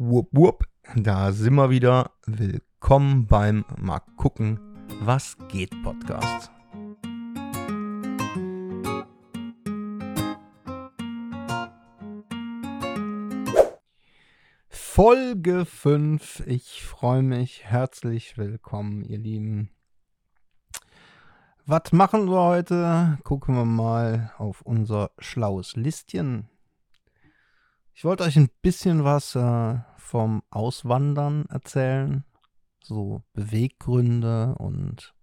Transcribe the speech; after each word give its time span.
Wupp, 0.00 0.28
wupp, 0.30 0.64
da 0.94 1.32
sind 1.32 1.56
wir 1.56 1.70
wieder. 1.70 2.12
Willkommen 2.24 3.26
beim 3.26 3.64
Mal 3.80 3.98
gucken, 4.16 4.60
was 5.00 5.36
geht 5.48 5.72
Podcast. 5.82 6.52
Folge 14.68 15.64
5. 15.64 16.44
Ich 16.46 16.84
freue 16.84 17.22
mich. 17.24 17.64
Herzlich 17.64 18.38
willkommen, 18.38 19.02
ihr 19.02 19.18
Lieben. 19.18 19.70
Was 21.66 21.90
machen 21.90 22.30
wir 22.30 22.40
heute? 22.40 23.18
Gucken 23.24 23.56
wir 23.56 23.64
mal 23.64 24.32
auf 24.38 24.62
unser 24.62 25.10
schlaues 25.18 25.74
Listchen. 25.74 26.48
Ich 27.98 28.04
wollte 28.04 28.22
euch 28.22 28.36
ein 28.36 28.48
bisschen 28.62 29.02
was 29.02 29.34
äh, 29.34 29.74
vom 29.96 30.44
Auswandern 30.50 31.46
erzählen. 31.46 32.22
So 32.80 33.24
Beweggründe 33.32 34.54
und 34.56 35.16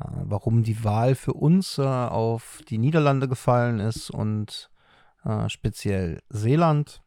äh, 0.00 0.08
warum 0.24 0.64
die 0.64 0.82
Wahl 0.82 1.14
für 1.14 1.34
uns 1.34 1.78
äh, 1.78 1.82
auf 1.84 2.62
die 2.68 2.78
Niederlande 2.78 3.28
gefallen 3.28 3.78
ist 3.78 4.10
und 4.10 4.72
äh, 5.24 5.48
speziell 5.48 6.20
Seeland. 6.28 7.04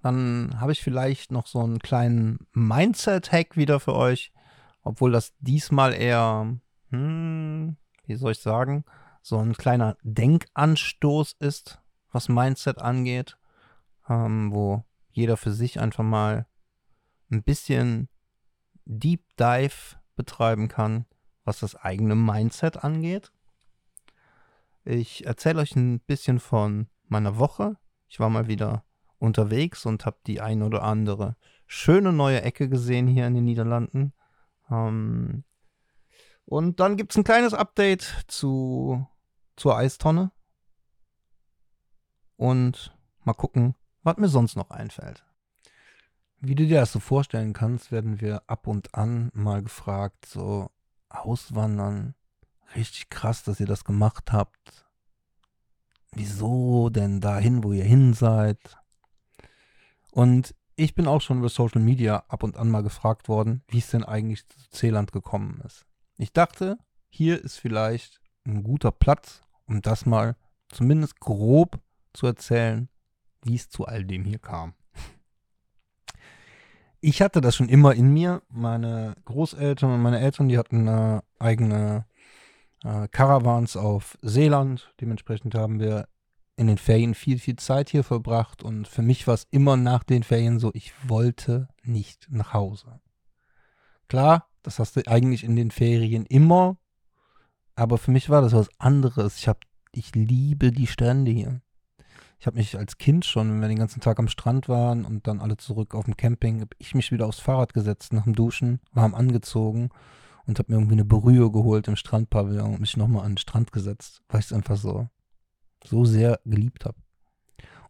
Dann 0.00 0.58
habe 0.58 0.72
ich 0.72 0.82
vielleicht 0.82 1.30
noch 1.30 1.46
so 1.46 1.60
einen 1.60 1.80
kleinen 1.80 2.46
Mindset-Hack 2.54 3.58
wieder 3.58 3.78
für 3.78 3.94
euch, 3.94 4.32
obwohl 4.80 5.12
das 5.12 5.34
diesmal 5.40 5.92
eher, 5.92 6.56
hm, 6.88 7.76
wie 8.06 8.14
soll 8.14 8.32
ich 8.32 8.40
sagen, 8.40 8.86
so 9.20 9.36
ein 9.36 9.52
kleiner 9.52 9.98
Denkanstoß 10.02 11.36
ist 11.40 11.83
was 12.14 12.28
Mindset 12.28 12.78
angeht, 12.78 13.36
ähm, 14.08 14.52
wo 14.52 14.84
jeder 15.10 15.36
für 15.36 15.52
sich 15.52 15.80
einfach 15.80 16.04
mal 16.04 16.46
ein 17.30 17.42
bisschen 17.42 18.08
Deep 18.84 19.22
Dive 19.36 19.96
betreiben 20.16 20.68
kann, 20.68 21.06
was 21.44 21.60
das 21.60 21.74
eigene 21.74 22.14
Mindset 22.14 22.84
angeht. 22.84 23.32
Ich 24.84 25.26
erzähle 25.26 25.60
euch 25.60 25.74
ein 25.76 26.00
bisschen 26.00 26.38
von 26.38 26.88
meiner 27.08 27.38
Woche. 27.38 27.76
Ich 28.06 28.20
war 28.20 28.30
mal 28.30 28.46
wieder 28.46 28.84
unterwegs 29.18 29.86
und 29.86 30.06
habe 30.06 30.18
die 30.26 30.40
ein 30.40 30.62
oder 30.62 30.82
andere 30.82 31.36
schöne 31.66 32.12
neue 32.12 32.42
Ecke 32.42 32.68
gesehen 32.68 33.08
hier 33.08 33.26
in 33.26 33.34
den 33.34 33.44
Niederlanden. 33.44 34.12
Ähm, 34.70 35.44
und 36.44 36.78
dann 36.78 36.96
gibt 36.96 37.12
es 37.12 37.16
ein 37.16 37.24
kleines 37.24 37.54
Update 37.54 38.24
zu, 38.28 39.06
zur 39.56 39.76
Eistonne 39.76 40.30
und 42.36 42.96
mal 43.24 43.34
gucken, 43.34 43.74
was 44.02 44.16
mir 44.16 44.28
sonst 44.28 44.56
noch 44.56 44.70
einfällt. 44.70 45.24
Wie 46.40 46.54
du 46.54 46.66
dir 46.66 46.80
das 46.80 46.92
so 46.92 47.00
vorstellen 47.00 47.54
kannst, 47.54 47.90
werden 47.90 48.20
wir 48.20 48.42
ab 48.48 48.66
und 48.66 48.94
an 48.94 49.30
mal 49.32 49.62
gefragt, 49.62 50.26
so 50.26 50.70
auswandern, 51.08 52.14
richtig 52.74 53.08
krass, 53.08 53.44
dass 53.44 53.60
ihr 53.60 53.66
das 53.66 53.84
gemacht 53.84 54.32
habt. 54.32 54.86
Wieso 56.12 56.90
denn 56.90 57.20
dahin, 57.20 57.64
wo 57.64 57.72
ihr 57.72 57.84
hin 57.84 58.12
seid? 58.14 58.76
Und 60.10 60.54
ich 60.76 60.94
bin 60.94 61.06
auch 61.06 61.20
schon 61.20 61.38
über 61.38 61.48
Social 61.48 61.80
Media 61.80 62.24
ab 62.28 62.42
und 62.42 62.56
an 62.56 62.68
mal 62.68 62.82
gefragt 62.82 63.28
worden, 63.28 63.62
wie 63.68 63.78
es 63.78 63.90
denn 63.90 64.04
eigentlich 64.04 64.46
zu 64.48 64.70
Zeeland 64.70 65.12
gekommen 65.12 65.60
ist. 65.64 65.86
Ich 66.18 66.32
dachte, 66.32 66.78
hier 67.08 67.42
ist 67.42 67.58
vielleicht 67.58 68.20
ein 68.44 68.62
guter 68.62 68.90
Platz, 68.90 69.40
um 69.66 69.82
das 69.82 70.04
mal 70.04 70.36
zumindest 70.68 71.20
grob 71.20 71.80
zu 72.14 72.26
erzählen, 72.26 72.88
wie 73.44 73.56
es 73.56 73.68
zu 73.68 73.84
all 73.84 74.04
dem 74.04 74.24
hier 74.24 74.38
kam. 74.38 74.74
Ich 77.00 77.20
hatte 77.20 77.42
das 77.42 77.54
schon 77.54 77.68
immer 77.68 77.94
in 77.94 78.14
mir. 78.14 78.40
Meine 78.48 79.14
Großeltern 79.26 79.92
und 79.92 80.00
meine 80.00 80.20
Eltern, 80.20 80.48
die 80.48 80.56
hatten 80.56 80.88
äh, 80.88 81.20
eigene 81.38 82.06
äh, 82.82 83.08
Caravans 83.08 83.76
auf 83.76 84.16
Seeland. 84.22 84.94
Dementsprechend 85.02 85.54
haben 85.54 85.80
wir 85.80 86.08
in 86.56 86.66
den 86.66 86.78
Ferien 86.78 87.14
viel, 87.14 87.38
viel 87.38 87.56
Zeit 87.56 87.90
hier 87.90 88.04
verbracht. 88.04 88.62
Und 88.62 88.88
für 88.88 89.02
mich 89.02 89.26
war 89.26 89.34
es 89.34 89.46
immer 89.50 89.76
nach 89.76 90.02
den 90.02 90.22
Ferien 90.22 90.58
so, 90.58 90.70
ich 90.72 90.94
wollte 91.06 91.68
nicht 91.82 92.28
nach 92.30 92.54
Hause. 92.54 93.00
Klar, 94.08 94.48
das 94.62 94.78
hast 94.78 94.96
du 94.96 95.02
eigentlich 95.06 95.44
in 95.44 95.56
den 95.56 95.70
Ferien 95.70 96.24
immer. 96.24 96.78
Aber 97.74 97.98
für 97.98 98.12
mich 98.12 98.30
war 98.30 98.40
das 98.40 98.54
was 98.54 98.68
anderes. 98.78 99.36
Ich, 99.36 99.48
hab, 99.48 99.64
ich 99.92 100.14
liebe 100.14 100.72
die 100.72 100.86
Strände 100.86 101.32
hier. 101.32 101.60
Ich 102.38 102.46
habe 102.46 102.56
mich 102.56 102.76
als 102.76 102.98
Kind 102.98 103.24
schon, 103.24 103.50
wenn 103.50 103.60
wir 103.60 103.68
den 103.68 103.78
ganzen 103.78 104.00
Tag 104.00 104.18
am 104.18 104.28
Strand 104.28 104.68
waren 104.68 105.04
und 105.04 105.26
dann 105.26 105.40
alle 105.40 105.56
zurück 105.56 105.94
auf 105.94 106.04
dem 106.04 106.16
Camping, 106.16 106.60
habe 106.60 106.76
ich 106.78 106.94
mich 106.94 107.10
wieder 107.10 107.26
aufs 107.26 107.40
Fahrrad 107.40 107.72
gesetzt 107.72 108.12
nach 108.12 108.24
dem 108.24 108.34
Duschen, 108.34 108.80
warm 108.92 109.14
angezogen 109.14 109.90
und 110.46 110.58
habe 110.58 110.72
mir 110.72 110.78
irgendwie 110.78 110.94
eine 110.94 111.04
Brühe 111.04 111.50
geholt 111.50 111.88
im 111.88 111.96
Strandpavillon 111.96 112.74
und 112.74 112.80
mich 112.80 112.96
nochmal 112.96 113.24
an 113.24 113.32
den 113.32 113.38
Strand 113.38 113.72
gesetzt, 113.72 114.22
weil 114.28 114.40
ich 114.40 114.46
es 114.46 114.52
einfach 114.52 114.76
so, 114.76 115.08
so 115.84 116.04
sehr 116.04 116.40
geliebt 116.44 116.84
habe. 116.84 116.96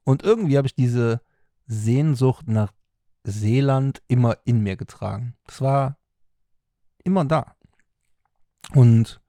Und 0.04 0.22
irgendwie 0.22 0.56
habe 0.56 0.66
ich 0.66 0.74
diese 0.74 1.20
Sehnsucht 1.66 2.46
nach 2.48 2.72
Seeland 3.24 4.02
immer 4.06 4.36
in 4.44 4.60
mir 4.60 4.76
getragen. 4.76 5.34
Das 5.46 5.60
war 5.60 5.98
immer 7.02 7.24
da. 7.24 7.56
Und 8.74 9.20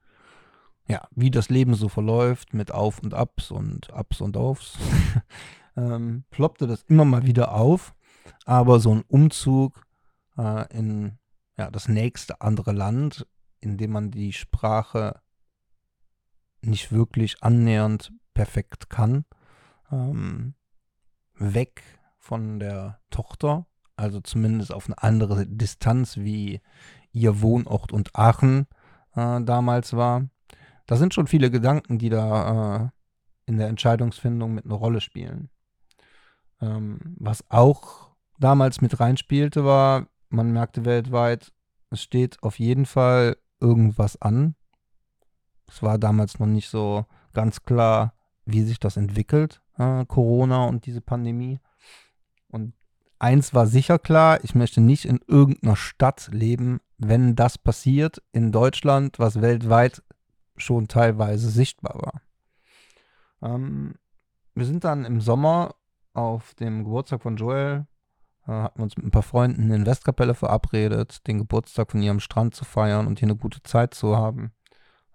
ja, 0.87 1.07
wie 1.11 1.31
das 1.31 1.49
Leben 1.49 1.73
so 1.73 1.89
verläuft 1.89 2.53
mit 2.53 2.71
Auf 2.71 2.99
und 2.99 3.13
Abs 3.13 3.51
und 3.51 3.89
Ups 3.93 4.21
und 4.21 4.37
Aufs, 4.37 4.77
ähm, 5.75 6.23
ploppte 6.29 6.67
das 6.67 6.83
immer 6.83 7.05
mal 7.05 7.25
wieder 7.25 7.53
auf. 7.53 7.95
Aber 8.45 8.79
so 8.79 8.93
ein 8.93 9.03
Umzug 9.07 9.85
äh, 10.37 10.71
in 10.75 11.17
ja, 11.57 11.71
das 11.71 11.87
nächste 11.87 12.41
andere 12.41 12.71
Land, 12.71 13.25
in 13.59 13.77
dem 13.77 13.91
man 13.91 14.11
die 14.11 14.33
Sprache 14.33 15.21
nicht 16.61 16.91
wirklich 16.91 17.43
annähernd 17.43 18.11
perfekt 18.33 18.89
kann, 18.89 19.25
ähm, 19.91 20.55
weg 21.35 21.83
von 22.19 22.59
der 22.59 22.99
Tochter, 23.09 23.65
also 23.95 24.19
zumindest 24.19 24.73
auf 24.73 24.87
eine 24.87 25.01
andere 25.01 25.45
Distanz, 25.47 26.17
wie 26.17 26.61
ihr 27.11 27.41
Wohnort 27.41 27.91
und 27.91 28.15
Aachen 28.15 28.67
äh, 29.15 29.41
damals 29.41 29.93
war 29.93 30.27
da 30.85 30.95
sind 30.95 31.13
schon 31.13 31.27
viele 31.27 31.49
Gedanken, 31.49 31.97
die 31.97 32.09
da 32.09 32.85
äh, 32.85 32.89
in 33.45 33.57
der 33.57 33.67
Entscheidungsfindung 33.67 34.53
mit 34.53 34.65
einer 34.65 34.75
Rolle 34.75 35.01
spielen. 35.01 35.49
Ähm, 36.61 37.15
was 37.19 37.43
auch 37.49 38.11
damals 38.39 38.81
mit 38.81 38.99
reinspielte, 38.99 39.65
war, 39.65 40.07
man 40.29 40.51
merkte 40.51 40.85
weltweit, 40.85 41.53
es 41.89 42.01
steht 42.01 42.41
auf 42.43 42.59
jeden 42.59 42.85
Fall 42.85 43.37
irgendwas 43.59 44.21
an. 44.21 44.55
Es 45.67 45.81
war 45.81 45.97
damals 45.97 46.39
noch 46.39 46.47
nicht 46.47 46.69
so 46.69 47.05
ganz 47.33 47.63
klar, 47.63 48.13
wie 48.45 48.63
sich 48.63 48.79
das 48.79 48.97
entwickelt, 48.97 49.61
äh, 49.77 50.05
Corona 50.05 50.65
und 50.65 50.85
diese 50.85 51.01
Pandemie. 51.01 51.59
Und 52.49 52.73
eins 53.19 53.53
war 53.53 53.65
sicher 53.65 53.99
klar, 53.99 54.43
ich 54.43 54.55
möchte 54.55 54.81
nicht 54.81 55.05
in 55.05 55.19
irgendeiner 55.27 55.75
Stadt 55.75 56.29
leben, 56.31 56.79
wenn 56.97 57.35
das 57.35 57.57
passiert 57.57 58.21
in 58.31 58.51
Deutschland, 58.51 59.19
was 59.19 59.41
weltweit 59.41 60.03
schon 60.57 60.87
teilweise 60.87 61.49
sichtbar 61.49 61.95
war. 61.95 62.21
Ähm, 63.41 63.95
wir 64.53 64.65
sind 64.65 64.83
dann 64.83 65.05
im 65.05 65.21
Sommer 65.21 65.75
auf 66.13 66.53
dem 66.55 66.83
Geburtstag 66.83 67.21
von 67.21 67.35
Joel, 67.35 67.87
äh, 68.47 68.51
hatten 68.51 68.81
uns 68.81 68.95
mit 68.95 69.05
ein 69.05 69.11
paar 69.11 69.23
Freunden 69.23 69.71
in 69.71 69.85
Westkapelle 69.85 70.33
verabredet, 70.33 71.27
den 71.27 71.39
Geburtstag 71.39 71.91
von 71.91 72.01
ihr 72.01 72.11
am 72.11 72.19
Strand 72.19 72.55
zu 72.55 72.63
feiern 72.65 73.07
und 73.07 73.19
hier 73.19 73.27
eine 73.27 73.35
gute 73.35 73.61
Zeit 73.63 73.93
zu 73.93 74.15
haben. 74.15 74.51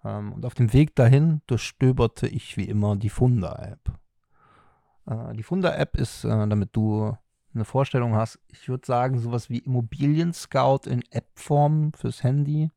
Ähm, 0.03 0.33
und 0.33 0.45
auf 0.45 0.53
dem 0.53 0.73
Weg 0.73 0.95
dahin 0.95 1.41
durchstöberte 1.47 2.27
ich 2.27 2.57
wie 2.57 2.65
immer 2.65 2.95
die 2.95 3.09
Funda-App. 3.09 3.99
Äh, 5.07 5.33
die 5.33 5.43
Funda-App 5.43 5.97
ist, 5.97 6.23
äh, 6.23 6.29
damit 6.29 6.75
du 6.75 7.15
eine 7.53 7.65
Vorstellung 7.65 8.15
hast, 8.15 8.39
ich 8.47 8.69
würde 8.69 8.85
sagen, 8.85 9.19
sowas 9.19 9.49
wie 9.49 9.59
Immobilien-Scout 9.59 10.87
in 10.87 11.03
App-Form 11.11 11.91
fürs 11.93 12.23
Handy. 12.23 12.71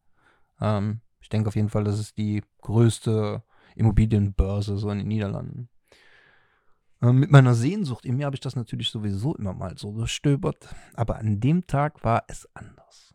Ähm, 0.60 1.00
ich 1.25 1.31
denke 1.31 1.49
auf 1.49 1.56
jeden 1.56 1.71
Fall, 1.71 1.85
das 1.85 1.99
ist 1.99 2.19
die 2.19 2.43
größte 2.61 3.43
Immobilienbörse 3.76 4.76
so 4.76 4.91
in 4.91 4.99
den 4.99 5.09
Niederlanden. 5.09 5.71
Ähm, 7.00 7.19
mit 7.19 7.31
meiner 7.31 7.55
Sehnsucht 7.55 8.05
in 8.05 8.19
mir 8.19 8.26
habe 8.26 8.37
ich 8.37 8.43
das 8.43 8.56
natürlich 8.56 8.91
sowieso 8.91 9.35
immer 9.35 9.55
mal 9.55 9.79
so 9.79 9.93
gestöbert, 9.93 10.69
aber 10.93 11.17
an 11.17 11.41
dem 11.41 11.67
Tag 11.67 12.05
war 12.05 12.25
es 12.29 12.47
anders. 12.53 13.15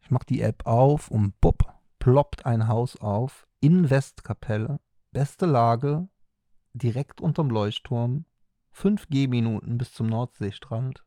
Ich 0.00 0.10
mache 0.10 0.24
die 0.24 0.40
App 0.40 0.64
auf 0.64 1.10
und 1.10 1.38
bupp, 1.42 1.70
ploppt 1.98 2.46
ein 2.46 2.66
Haus 2.66 2.96
auf 2.96 3.46
in 3.60 3.90
Westkapelle, 3.90 4.80
beste 5.12 5.44
Lage, 5.44 6.08
direkt 6.72 7.20
unterm 7.20 7.50
Leuchtturm, 7.50 8.24
5 8.70 9.06
G-Minuten 9.10 9.76
bis 9.76 9.92
zum 9.92 10.06
Nordseestrand, 10.06 11.04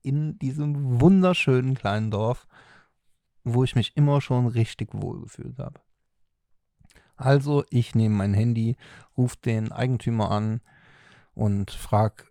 in 0.00 0.38
diesem 0.38 1.02
wunderschönen 1.02 1.74
kleinen 1.74 2.10
Dorf 2.10 2.46
wo 3.46 3.62
ich 3.62 3.76
mich 3.76 3.96
immer 3.96 4.20
schon 4.20 4.46
richtig 4.48 4.88
wohl 4.92 5.22
gefühlt 5.22 5.58
habe. 5.58 5.80
Also 7.16 7.64
ich 7.70 7.94
nehme 7.94 8.16
mein 8.16 8.34
Handy, 8.34 8.76
rufe 9.16 9.36
den 9.44 9.72
Eigentümer 9.72 10.30
an 10.30 10.60
und 11.34 11.70
frage 11.70 12.24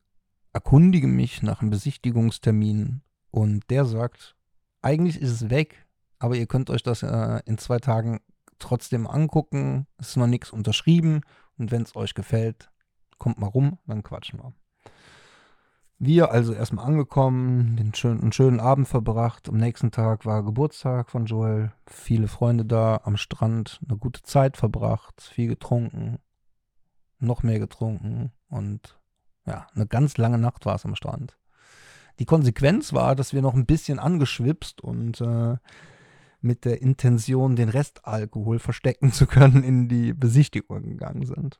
erkundige 0.51 1.07
mich 1.07 1.41
nach 1.41 1.61
einem 1.61 1.71
Besichtigungstermin 1.71 3.01
und 3.31 3.69
der 3.69 3.85
sagt, 3.85 4.35
eigentlich 4.81 5.19
ist 5.19 5.31
es 5.31 5.49
weg, 5.49 5.87
aber 6.19 6.35
ihr 6.35 6.47
könnt 6.47 6.69
euch 6.69 6.83
das 6.83 7.01
äh, 7.01 7.41
in 7.45 7.57
zwei 7.57 7.79
Tagen 7.79 8.19
trotzdem 8.59 9.07
angucken. 9.07 9.87
Es 9.97 10.09
ist 10.09 10.17
noch 10.17 10.27
nichts 10.27 10.51
unterschrieben 10.51 11.21
und 11.57 11.71
wenn 11.71 11.81
es 11.81 11.95
euch 11.95 12.13
gefällt, 12.13 12.69
kommt 13.17 13.39
mal 13.39 13.47
rum, 13.47 13.79
dann 13.87 14.03
quatschen 14.03 14.39
wir. 14.39 14.53
Wir 15.97 16.31
also 16.31 16.53
erstmal 16.53 16.85
angekommen, 16.85 17.77
den 17.77 17.93
schönen, 17.93 18.21
einen 18.21 18.31
schönen 18.33 18.59
Abend 18.59 18.87
verbracht. 18.87 19.47
Am 19.47 19.55
nächsten 19.55 19.91
Tag 19.91 20.25
war 20.25 20.43
Geburtstag 20.43 21.09
von 21.09 21.25
Joel. 21.25 21.71
Viele 21.87 22.27
Freunde 22.27 22.65
da 22.65 22.99
am 23.03 23.15
Strand, 23.15 23.79
eine 23.87 23.97
gute 23.97 24.21
Zeit 24.21 24.57
verbracht, 24.57 25.21
viel 25.21 25.47
getrunken, 25.47 26.19
noch 27.19 27.43
mehr 27.43 27.59
getrunken 27.59 28.31
und 28.49 28.99
ja, 29.45 29.67
eine 29.73 29.87
ganz 29.87 30.17
lange 30.17 30.37
Nacht 30.37 30.65
war 30.65 30.75
es 30.75 30.85
am 30.85 30.95
Strand. 30.95 31.37
Die 32.19 32.25
Konsequenz 32.25 32.93
war, 32.93 33.15
dass 33.15 33.33
wir 33.33 33.41
noch 33.41 33.53
ein 33.53 33.65
bisschen 33.65 33.99
angeschwipst 33.99 34.81
und 34.81 35.21
äh, 35.21 35.57
mit 36.41 36.65
der 36.65 36.81
Intention, 36.81 37.55
den 37.55 37.69
Restalkohol 37.69 38.59
verstecken 38.59 39.11
zu 39.11 39.27
können, 39.27 39.63
in 39.63 39.87
die 39.87 40.13
Besichtigung 40.13 40.83
gegangen 40.83 41.25
sind. 41.25 41.59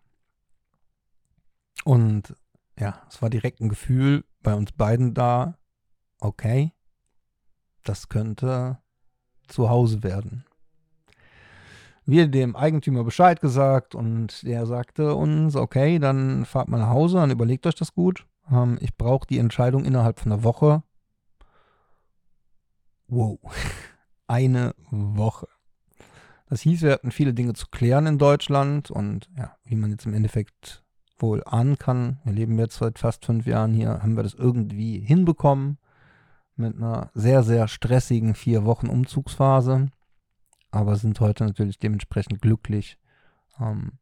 Und 1.84 2.36
ja, 2.80 3.02
es 3.10 3.22
war 3.22 3.30
direkt 3.30 3.62
ein 3.62 3.70
Gefühl 3.70 4.26
bei 4.42 4.54
uns 4.54 4.72
beiden 4.72 5.14
da, 5.14 5.58
okay, 6.20 6.74
das 7.84 8.10
könnte 8.10 8.80
zu 9.48 9.70
Hause 9.70 10.04
werden. 10.04 10.46
Wir 12.06 12.28
dem 12.28 12.56
Eigentümer 12.56 13.04
Bescheid 13.04 13.42
gesagt 13.42 13.96
und 13.96 14.44
der 14.44 14.68
sagte 14.68 15.16
uns, 15.16 15.56
okay, 15.56 15.98
dann 15.98 16.46
fahrt 16.46 16.68
mal 16.68 16.78
nach 16.78 16.90
Hause, 16.90 17.18
dann 17.18 17.32
überlegt 17.32 17.66
euch 17.66 17.76
das 17.76 17.94
gut. 17.94 18.28
Ähm, 18.52 18.78
ich 18.80 18.96
brauche 18.96 19.26
die 19.26 19.40
Entscheidung 19.40 19.86
innerhalb 19.86 20.20
von 20.20 20.32
einer 20.32 20.44
Woche. 20.44 20.84
Wow, 23.08 23.40
eine 24.28 24.76
Woche. 24.92 25.48
Das 26.48 26.62
hieß, 26.62 26.84
wir 26.84 26.92
hatten 26.92 27.12
viele 27.12 27.34
Dinge 27.34 27.54
zu 27.54 27.68
klären 27.72 28.06
in 28.06 28.20
Deutschland 28.20 28.92
und 28.92 29.30
ja, 29.36 29.56
wie 29.64 29.76
man 29.76 29.90
jetzt 29.90 30.06
im 30.06 30.14
Endeffekt 30.14 30.85
wohl 31.18 31.44
ahnen 31.46 31.78
kann, 31.78 32.20
wir 32.24 32.34
leben 32.34 32.60
jetzt 32.60 32.78
seit 32.78 33.00
fast 33.00 33.26
fünf 33.26 33.46
Jahren 33.46 33.74
hier, 33.74 34.02
haben 34.02 34.16
wir 34.16 34.24
das 34.24 34.34
irgendwie 34.34 35.00
hinbekommen? 35.00 35.78
Mit 36.58 36.78
einer 36.78 37.10
sehr, 37.14 37.44
sehr 37.44 37.68
stressigen 37.68 38.34
vier 38.34 38.64
Wochen 38.64 38.88
Umzugsphase, 38.88 39.88
aber 40.72 40.96
sind 40.96 41.20
heute 41.20 41.44
natürlich 41.44 41.80
dementsprechend 41.80 42.42
glücklich, 42.42 42.98
ähm, 43.60 43.94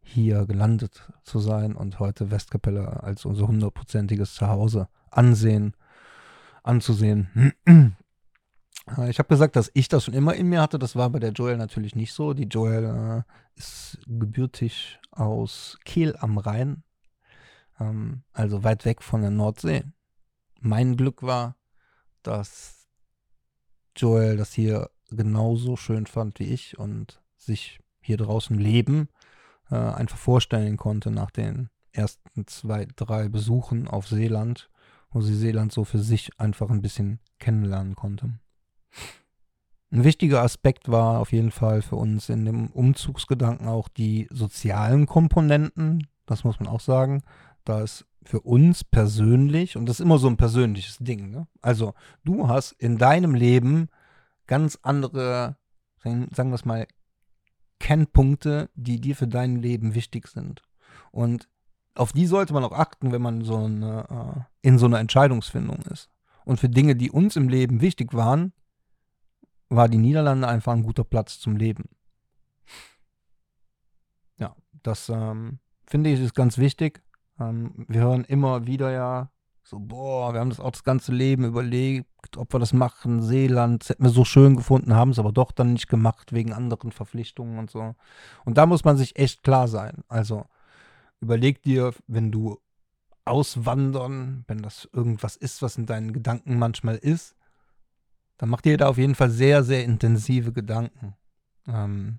hier 0.00 0.46
gelandet 0.46 1.12
zu 1.22 1.38
sein 1.38 1.74
und 1.74 1.98
heute 1.98 2.30
Westkapelle 2.30 3.02
als 3.02 3.24
unser 3.24 3.48
hundertprozentiges 3.48 4.34
Zuhause 4.34 4.88
ansehen, 5.10 5.74
anzusehen. 6.62 7.54
Äh, 8.88 9.10
ich 9.10 9.18
habe 9.18 9.28
gesagt, 9.28 9.56
dass 9.56 9.70
ich 9.74 9.88
das 9.88 10.04
schon 10.04 10.14
immer 10.14 10.34
in 10.34 10.48
mir 10.48 10.60
hatte. 10.60 10.78
Das 10.78 10.96
war 10.96 11.10
bei 11.10 11.18
der 11.18 11.32
Joel 11.32 11.56
natürlich 11.56 11.94
nicht 11.94 12.12
so. 12.12 12.34
Die 12.34 12.44
Joel 12.44 12.84
äh, 13.24 13.58
ist 13.58 13.98
gebürtig 14.06 14.98
aus 15.10 15.78
Kiel 15.84 16.16
am 16.18 16.38
Rhein, 16.38 16.82
ähm, 17.80 18.22
also 18.32 18.64
weit 18.64 18.84
weg 18.84 19.02
von 19.02 19.20
der 19.20 19.30
Nordsee. 19.30 19.84
Mein 20.60 20.96
Glück 20.96 21.22
war, 21.22 21.56
dass 22.22 22.88
Joel 23.96 24.36
das 24.36 24.52
hier 24.52 24.90
genauso 25.10 25.76
schön 25.76 26.06
fand 26.06 26.40
wie 26.40 26.44
ich 26.44 26.78
und 26.78 27.22
sich 27.36 27.80
hier 28.00 28.16
draußen 28.16 28.58
leben 28.58 29.08
äh, 29.70 29.76
einfach 29.76 30.18
vorstellen 30.18 30.76
konnte 30.76 31.10
nach 31.10 31.30
den 31.30 31.70
ersten 31.92 32.46
zwei, 32.46 32.86
drei 32.96 33.28
Besuchen 33.28 33.86
auf 33.86 34.08
Seeland, 34.08 34.70
wo 35.10 35.20
sie 35.20 35.34
Seeland 35.34 35.72
so 35.72 35.84
für 35.84 36.00
sich 36.00 36.38
einfach 36.40 36.70
ein 36.70 36.82
bisschen 36.82 37.20
kennenlernen 37.38 37.94
konnte. 37.94 38.38
Ein 39.90 40.04
wichtiger 40.04 40.42
Aspekt 40.42 40.88
war 40.88 41.20
auf 41.20 41.32
jeden 41.32 41.52
Fall 41.52 41.80
für 41.80 41.96
uns 41.96 42.28
in 42.28 42.44
dem 42.44 42.66
Umzugsgedanken 42.68 43.68
auch 43.68 43.88
die 43.88 44.26
sozialen 44.30 45.06
Komponenten. 45.06 46.08
Das 46.26 46.42
muss 46.42 46.58
man 46.58 46.68
auch 46.68 46.80
sagen. 46.80 47.22
Da 47.64 47.80
ist 47.80 48.04
für 48.24 48.40
uns 48.40 48.82
persönlich, 48.82 49.76
und 49.76 49.86
das 49.86 50.00
ist 50.00 50.04
immer 50.04 50.18
so 50.18 50.28
ein 50.28 50.36
persönliches 50.36 50.98
Ding, 50.98 51.30
ne? 51.30 51.46
also 51.62 51.94
du 52.24 52.48
hast 52.48 52.72
in 52.72 52.98
deinem 52.98 53.34
Leben 53.34 53.88
ganz 54.46 54.78
andere, 54.82 55.56
sagen 56.02 56.50
wir 56.50 56.54
es 56.54 56.64
mal, 56.64 56.86
Kennpunkte, 57.78 58.70
die 58.74 59.00
dir 59.00 59.14
für 59.14 59.28
dein 59.28 59.56
Leben 59.56 59.94
wichtig 59.94 60.28
sind. 60.28 60.62
Und 61.10 61.48
auf 61.94 62.12
die 62.12 62.26
sollte 62.26 62.54
man 62.54 62.64
auch 62.64 62.72
achten, 62.72 63.12
wenn 63.12 63.22
man 63.22 63.42
so 63.42 63.58
eine, 63.58 64.46
äh, 64.62 64.68
in 64.68 64.78
so 64.78 64.86
einer 64.86 65.00
Entscheidungsfindung 65.00 65.82
ist. 65.92 66.08
Und 66.44 66.58
für 66.58 66.68
Dinge, 66.68 66.96
die 66.96 67.10
uns 67.10 67.36
im 67.36 67.48
Leben 67.48 67.80
wichtig 67.80 68.14
waren, 68.14 68.52
war 69.68 69.88
die 69.88 69.98
Niederlande 69.98 70.48
einfach 70.48 70.72
ein 70.72 70.82
guter 70.82 71.04
Platz 71.04 71.38
zum 71.38 71.56
Leben. 71.56 71.84
Ja, 74.38 74.54
das 74.82 75.08
ähm, 75.08 75.58
finde 75.86 76.10
ich 76.10 76.20
ist 76.20 76.34
ganz 76.34 76.58
wichtig. 76.58 77.02
Ähm, 77.38 77.86
wir 77.88 78.00
hören 78.00 78.24
immer 78.24 78.66
wieder 78.66 78.90
ja 78.90 79.30
so, 79.66 79.78
boah, 79.78 80.34
wir 80.34 80.40
haben 80.40 80.50
das 80.50 80.60
auch 80.60 80.72
das 80.72 80.84
ganze 80.84 81.10
Leben 81.10 81.44
überlegt, 81.44 82.36
ob 82.36 82.52
wir 82.52 82.60
das 82.60 82.74
machen, 82.74 83.22
Seeland, 83.22 83.82
das 83.82 83.88
hätten 83.88 84.02
wir 84.04 84.10
so 84.10 84.26
schön 84.26 84.56
gefunden, 84.56 84.94
haben 84.94 85.10
es 85.10 85.18
aber 85.18 85.32
doch 85.32 85.52
dann 85.52 85.72
nicht 85.72 85.88
gemacht 85.88 86.34
wegen 86.34 86.52
anderen 86.52 86.92
Verpflichtungen 86.92 87.58
und 87.58 87.70
so. 87.70 87.94
Und 88.44 88.58
da 88.58 88.66
muss 88.66 88.84
man 88.84 88.98
sich 88.98 89.16
echt 89.16 89.42
klar 89.42 89.66
sein. 89.66 90.04
Also 90.08 90.44
überleg 91.20 91.62
dir, 91.62 91.94
wenn 92.06 92.30
du 92.30 92.60
auswandern, 93.24 94.44
wenn 94.48 94.60
das 94.60 94.86
irgendwas 94.92 95.34
ist, 95.36 95.62
was 95.62 95.78
in 95.78 95.86
deinen 95.86 96.12
Gedanken 96.12 96.58
manchmal 96.58 96.96
ist, 96.96 97.34
dann 98.38 98.48
macht 98.48 98.66
ihr 98.66 98.76
da 98.76 98.88
auf 98.88 98.98
jeden 98.98 99.14
Fall 99.14 99.30
sehr, 99.30 99.62
sehr 99.64 99.84
intensive 99.84 100.52
Gedanken. 100.52 101.14
Ähm, 101.66 102.18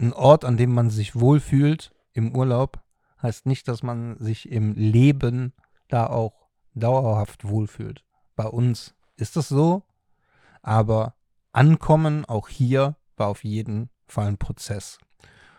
ein 0.00 0.12
Ort, 0.12 0.44
an 0.44 0.56
dem 0.56 0.72
man 0.72 0.90
sich 0.90 1.16
wohlfühlt 1.16 1.92
im 2.12 2.34
Urlaub, 2.34 2.80
heißt 3.22 3.46
nicht, 3.46 3.66
dass 3.66 3.82
man 3.82 4.16
sich 4.18 4.50
im 4.50 4.74
Leben 4.74 5.52
da 5.88 6.06
auch 6.06 6.48
dauerhaft 6.74 7.44
wohlfühlt. 7.44 8.04
Bei 8.36 8.46
uns 8.46 8.94
ist 9.16 9.36
das 9.36 9.48
so, 9.48 9.82
aber 10.62 11.14
Ankommen 11.52 12.24
auch 12.24 12.48
hier 12.48 12.96
war 13.16 13.28
auf 13.28 13.42
jeden 13.42 13.90
Fall 14.06 14.28
ein 14.28 14.38
Prozess. 14.38 14.98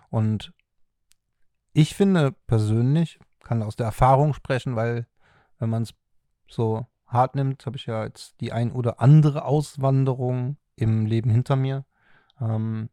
Und 0.10 0.54
ich 1.74 1.96
finde 1.96 2.32
persönlich, 2.32 3.20
kann 3.44 3.64
aus 3.64 3.76
der 3.76 3.88
Erfahrung 3.88 4.34
sprechen, 4.34 4.76
weil 4.76 5.08
wenn 5.58 5.70
man 5.70 5.84
es 5.84 5.94
so 6.48 6.86
hart 7.10 7.36
nimmt, 7.36 7.66
habe 7.66 7.76
ich 7.76 7.86
ja 7.86 8.06
jetzt 8.06 8.40
die 8.40 8.52
ein 8.52 8.72
oder 8.72 9.02
andere 9.02 9.46
Auswanderung 9.46 10.58
im 10.76 11.06
Leben 11.06 11.30
hinter 11.30 11.56
mir. 11.56 11.86
Ähm, 12.40 12.90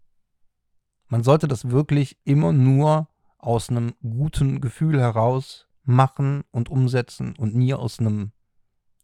man 1.08 1.22
sollte 1.22 1.46
das 1.46 1.70
wirklich 1.70 2.18
immer 2.24 2.52
nur 2.52 3.08
aus 3.38 3.70
einem 3.70 3.94
guten 4.02 4.60
Gefühl 4.60 5.00
heraus 5.00 5.68
machen 5.84 6.42
und 6.50 6.68
umsetzen 6.68 7.36
und 7.36 7.54
nie 7.54 7.74
aus 7.74 8.00
einem 8.00 8.32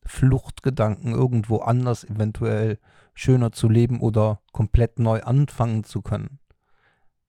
Fluchtgedanken 0.04 1.12
irgendwo 1.12 1.58
anders 1.58 2.02
eventuell 2.02 2.78
schöner 3.14 3.52
zu 3.52 3.68
leben 3.68 4.00
oder 4.00 4.40
komplett 4.52 4.98
neu 4.98 5.22
anfangen 5.22 5.84
zu 5.84 6.02
können. 6.02 6.40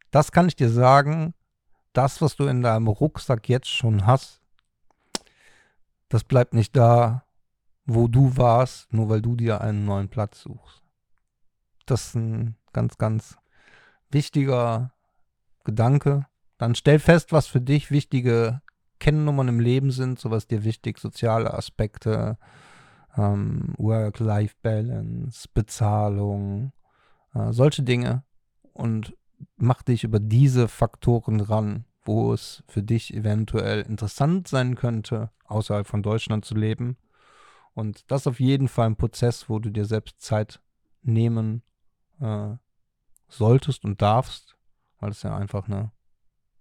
Das 0.09 0.31
kann 0.31 0.47
ich 0.47 0.55
dir 0.55 0.69
sagen, 0.69 1.35
das, 1.91 2.21
was 2.21 2.35
du 2.35 2.45
in 2.47 2.63
deinem 2.63 2.87
Rucksack 2.87 3.47
jetzt 3.47 3.69
schon 3.69 4.07
hast, 4.07 4.41
das 6.09 6.23
bleibt 6.23 6.53
nicht 6.53 6.75
da, 6.75 7.23
wo 7.85 8.07
du 8.07 8.37
warst, 8.37 8.93
nur 8.93 9.09
weil 9.09 9.21
du 9.21 9.35
dir 9.35 9.61
einen 9.61 9.85
neuen 9.85 10.09
Platz 10.09 10.41
suchst. 10.41 10.83
Das 11.85 12.07
ist 12.07 12.15
ein 12.15 12.55
ganz, 12.71 12.97
ganz 12.97 13.37
wichtiger 14.09 14.93
Gedanke. 15.63 16.25
Dann 16.57 16.75
stell 16.75 16.99
fest, 16.99 17.31
was 17.31 17.47
für 17.47 17.61
dich 17.61 17.91
wichtige 17.91 18.61
Kennnummern 18.99 19.49
im 19.49 19.59
Leben 19.59 19.91
sind, 19.91 20.19
sowas 20.19 20.47
dir 20.47 20.63
wichtig, 20.63 20.97
soziale 20.97 21.53
Aspekte, 21.53 22.37
ähm, 23.17 23.73
Work-Life-Balance, 23.77 25.49
Bezahlung, 25.53 26.71
äh, 27.33 27.51
solche 27.51 27.83
Dinge. 27.83 28.23
Und 28.71 29.15
mach 29.57 29.81
dich 29.81 30.03
über 30.03 30.19
diese 30.19 30.67
Faktoren 30.67 31.41
ran, 31.41 31.85
wo 32.03 32.33
es 32.33 32.63
für 32.67 32.81
dich 32.81 33.13
eventuell 33.13 33.81
interessant 33.81 34.47
sein 34.47 34.75
könnte, 34.75 35.31
außerhalb 35.45 35.85
von 35.85 36.01
Deutschland 36.01 36.45
zu 36.45 36.55
leben. 36.55 36.97
Und 37.73 38.09
das 38.11 38.21
ist 38.21 38.27
auf 38.27 38.39
jeden 38.39 38.67
Fall 38.67 38.87
ein 38.87 38.95
Prozess, 38.95 39.49
wo 39.49 39.59
du 39.59 39.69
dir 39.69 39.85
selbst 39.85 40.21
Zeit 40.21 40.61
nehmen 41.01 41.63
äh, 42.19 42.55
solltest 43.27 43.83
und 43.83 44.01
darfst, 44.01 44.55
weil 44.99 45.11
es 45.11 45.23
ja 45.23 45.35
einfach 45.35 45.67
eine 45.67 45.91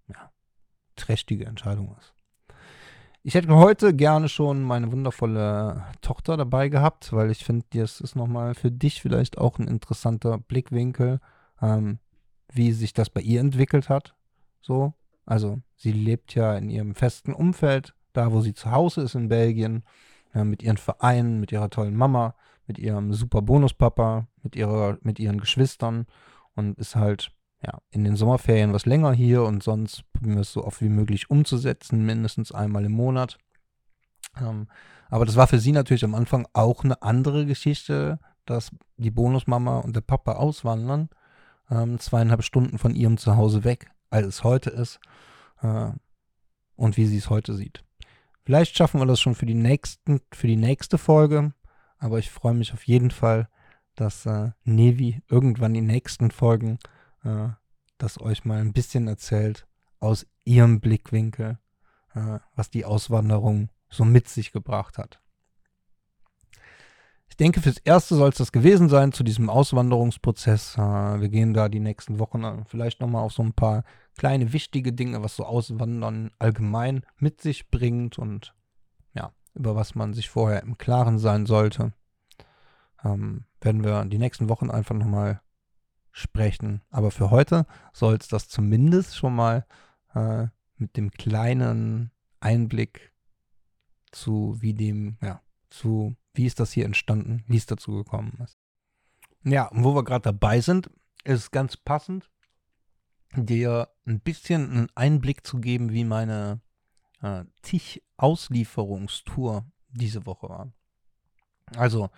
ja, 0.07 0.31
trächtige 0.95 1.45
Entscheidung 1.45 1.95
ist. 1.99 2.13
Ich 3.25 3.35
hätte 3.35 3.55
heute 3.55 3.95
gerne 3.95 4.27
schon 4.27 4.63
meine 4.63 4.91
wundervolle 4.91 5.85
Tochter 6.01 6.35
dabei 6.35 6.67
gehabt, 6.67 7.13
weil 7.13 7.31
ich 7.31 7.45
finde, 7.45 7.65
das 7.69 8.01
ist 8.01 8.17
nochmal 8.17 8.53
für 8.53 8.69
dich 8.69 9.01
vielleicht 9.01 9.37
auch 9.37 9.59
ein 9.59 9.67
interessanter 9.69 10.39
Blickwinkel, 10.39 11.21
ähm, 11.61 11.99
wie 12.51 12.73
sich 12.73 12.91
das 12.91 13.09
bei 13.09 13.21
ihr 13.21 13.39
entwickelt 13.39 13.87
hat. 13.87 14.13
So, 14.59 14.93
also 15.25 15.61
sie 15.77 15.93
lebt 15.93 16.35
ja 16.35 16.57
in 16.57 16.69
ihrem 16.69 16.95
festen 16.95 17.33
Umfeld, 17.33 17.95
da 18.11 18.33
wo 18.33 18.41
sie 18.41 18.53
zu 18.53 18.71
Hause 18.71 19.01
ist 19.01 19.15
in 19.15 19.29
Belgien, 19.29 19.83
ja, 20.33 20.43
mit 20.43 20.63
ihren 20.63 20.77
Vereinen, 20.77 21.39
mit 21.39 21.51
ihrer 21.51 21.69
tollen 21.69 21.95
Mama, 21.95 22.35
mit 22.67 22.79
ihrem 22.79 23.13
super 23.13 23.41
Bonuspapa, 23.41 24.27
mit, 24.41 24.55
ihrer, 24.55 24.97
mit 25.01 25.19
ihren 25.19 25.39
Geschwistern 25.39 26.05
und 26.55 26.77
ist 26.77 26.95
halt 26.95 27.31
ja, 27.61 27.79
in 27.91 28.03
den 28.03 28.15
Sommerferien 28.15 28.73
was 28.73 28.85
länger 28.85 29.13
hier 29.13 29.43
und 29.43 29.63
sonst 29.63 30.03
probieren 30.11 30.35
wir 30.35 30.41
es 30.41 30.51
so 30.51 30.65
oft 30.65 30.81
wie 30.81 30.89
möglich 30.89 31.29
umzusetzen, 31.29 32.05
mindestens 32.05 32.51
einmal 32.51 32.85
im 32.85 32.91
Monat. 32.91 33.37
Ähm, 34.39 34.67
aber 35.09 35.25
das 35.25 35.35
war 35.35 35.47
für 35.47 35.59
sie 35.59 35.71
natürlich 35.71 36.03
am 36.03 36.15
Anfang 36.15 36.47
auch 36.53 36.83
eine 36.83 37.01
andere 37.01 37.45
Geschichte, 37.45 38.19
dass 38.45 38.71
die 38.97 39.11
Bonusmama 39.11 39.79
und 39.79 39.95
der 39.95 40.01
Papa 40.01 40.33
auswandern, 40.33 41.09
ähm, 41.69 41.99
zweieinhalb 41.99 42.43
Stunden 42.43 42.77
von 42.77 42.95
ihrem 42.95 43.17
Zuhause 43.17 43.63
weg, 43.63 43.91
als 44.09 44.27
es 44.27 44.43
heute 44.43 44.69
ist 44.69 44.99
äh, 45.61 45.91
und 46.75 46.97
wie 46.97 47.05
sie 47.05 47.17
es 47.17 47.29
heute 47.29 47.53
sieht. 47.53 47.83
Vielleicht 48.45 48.75
schaffen 48.75 48.99
wir 48.99 49.05
das 49.05 49.21
schon 49.21 49.35
für 49.35 49.45
die, 49.45 49.53
nächsten, 49.53 50.21
für 50.33 50.47
die 50.47 50.57
nächste 50.57 50.97
Folge, 50.97 51.53
aber 51.97 52.19
ich 52.19 52.29
freue 52.29 52.53
mich 52.53 52.73
auf 52.73 52.83
jeden 52.83 53.11
Fall, 53.11 53.47
dass 53.95 54.25
äh, 54.25 54.51
Nevi 54.63 55.21
irgendwann 55.29 55.73
die 55.73 55.81
nächsten 55.81 56.31
Folgen 56.31 56.79
äh, 57.23 57.49
das 57.97 58.19
euch 58.19 58.43
mal 58.43 58.59
ein 58.59 58.73
bisschen 58.73 59.07
erzählt 59.07 59.65
aus 59.99 60.25
ihrem 60.43 60.81
Blickwinkel, 60.81 61.57
äh, 62.13 62.39
was 62.55 62.69
die 62.69 62.83
Auswanderung 62.83 63.69
so 63.89 64.03
mit 64.03 64.27
sich 64.27 64.51
gebracht 64.51 64.97
hat. 64.97 65.21
Ich 67.29 67.37
denke, 67.37 67.61
fürs 67.61 67.77
Erste 67.77 68.15
soll 68.15 68.29
es 68.29 68.37
das 68.37 68.51
gewesen 68.51 68.89
sein 68.89 69.11
zu 69.11 69.23
diesem 69.23 69.49
Auswanderungsprozess. 69.49 70.75
Äh, 70.77 71.21
wir 71.21 71.29
gehen 71.29 71.53
da 71.53 71.69
die 71.69 71.79
nächsten 71.79 72.19
Wochen 72.19 72.65
vielleicht 72.65 72.99
nochmal 72.99 73.23
auf 73.23 73.33
so 73.33 73.41
ein 73.41 73.53
paar 73.53 73.85
kleine 74.17 74.53
wichtige 74.53 74.93
Dinge, 74.93 75.23
was 75.23 75.35
so 75.35 75.45
Auswandern 75.45 76.31
allgemein 76.39 77.05
mit 77.17 77.41
sich 77.41 77.69
bringt 77.69 78.17
und 78.17 78.53
ja, 79.13 79.31
über 79.53 79.75
was 79.75 79.95
man 79.95 80.13
sich 80.13 80.29
vorher 80.29 80.61
im 80.63 80.77
Klaren 80.77 81.17
sein 81.17 81.45
sollte. 81.45 81.93
Ähm, 83.03 83.45
werden 83.61 83.83
wir 83.83 84.05
die 84.05 84.17
nächsten 84.17 84.49
Wochen 84.49 84.69
einfach 84.69 84.95
nochmal 84.95 85.41
sprechen. 86.11 86.81
Aber 86.89 87.11
für 87.11 87.31
heute 87.31 87.65
soll 87.91 88.15
es 88.15 88.27
das 88.27 88.47
zumindest 88.47 89.17
schon 89.17 89.35
mal 89.35 89.65
äh, 90.13 90.47
mit 90.77 90.95
dem 90.95 91.11
kleinen 91.11 92.11
Einblick 92.39 93.11
zu 94.11 94.57
wie 94.59 94.73
dem, 94.73 95.17
ja, 95.21 95.41
zu 95.69 96.15
wie 96.33 96.45
ist 96.45 96.59
das 96.59 96.71
hier 96.71 96.85
entstanden, 96.85 97.43
wie 97.47 97.57
es 97.57 97.65
dazu 97.65 97.93
gekommen 97.93 98.37
ist. 98.43 98.57
Ja, 99.43 99.67
und 99.67 99.83
wo 99.83 99.95
wir 99.95 100.03
gerade 100.03 100.23
dabei 100.23 100.61
sind, 100.61 100.89
ist 101.23 101.51
ganz 101.51 101.75
passend, 101.77 102.29
dir 103.35 103.89
ein 104.05 104.19
bisschen 104.19 104.69
einen 104.69 104.89
Einblick 104.95 105.45
zu 105.45 105.59
geben, 105.59 105.91
wie 105.91 106.05
meine 106.05 106.61
äh, 107.21 107.43
Tich-Auslieferungstour 107.61 109.65
diese 109.89 110.25
Woche 110.25 110.49
war. 110.49 110.71
Also, 111.75 112.09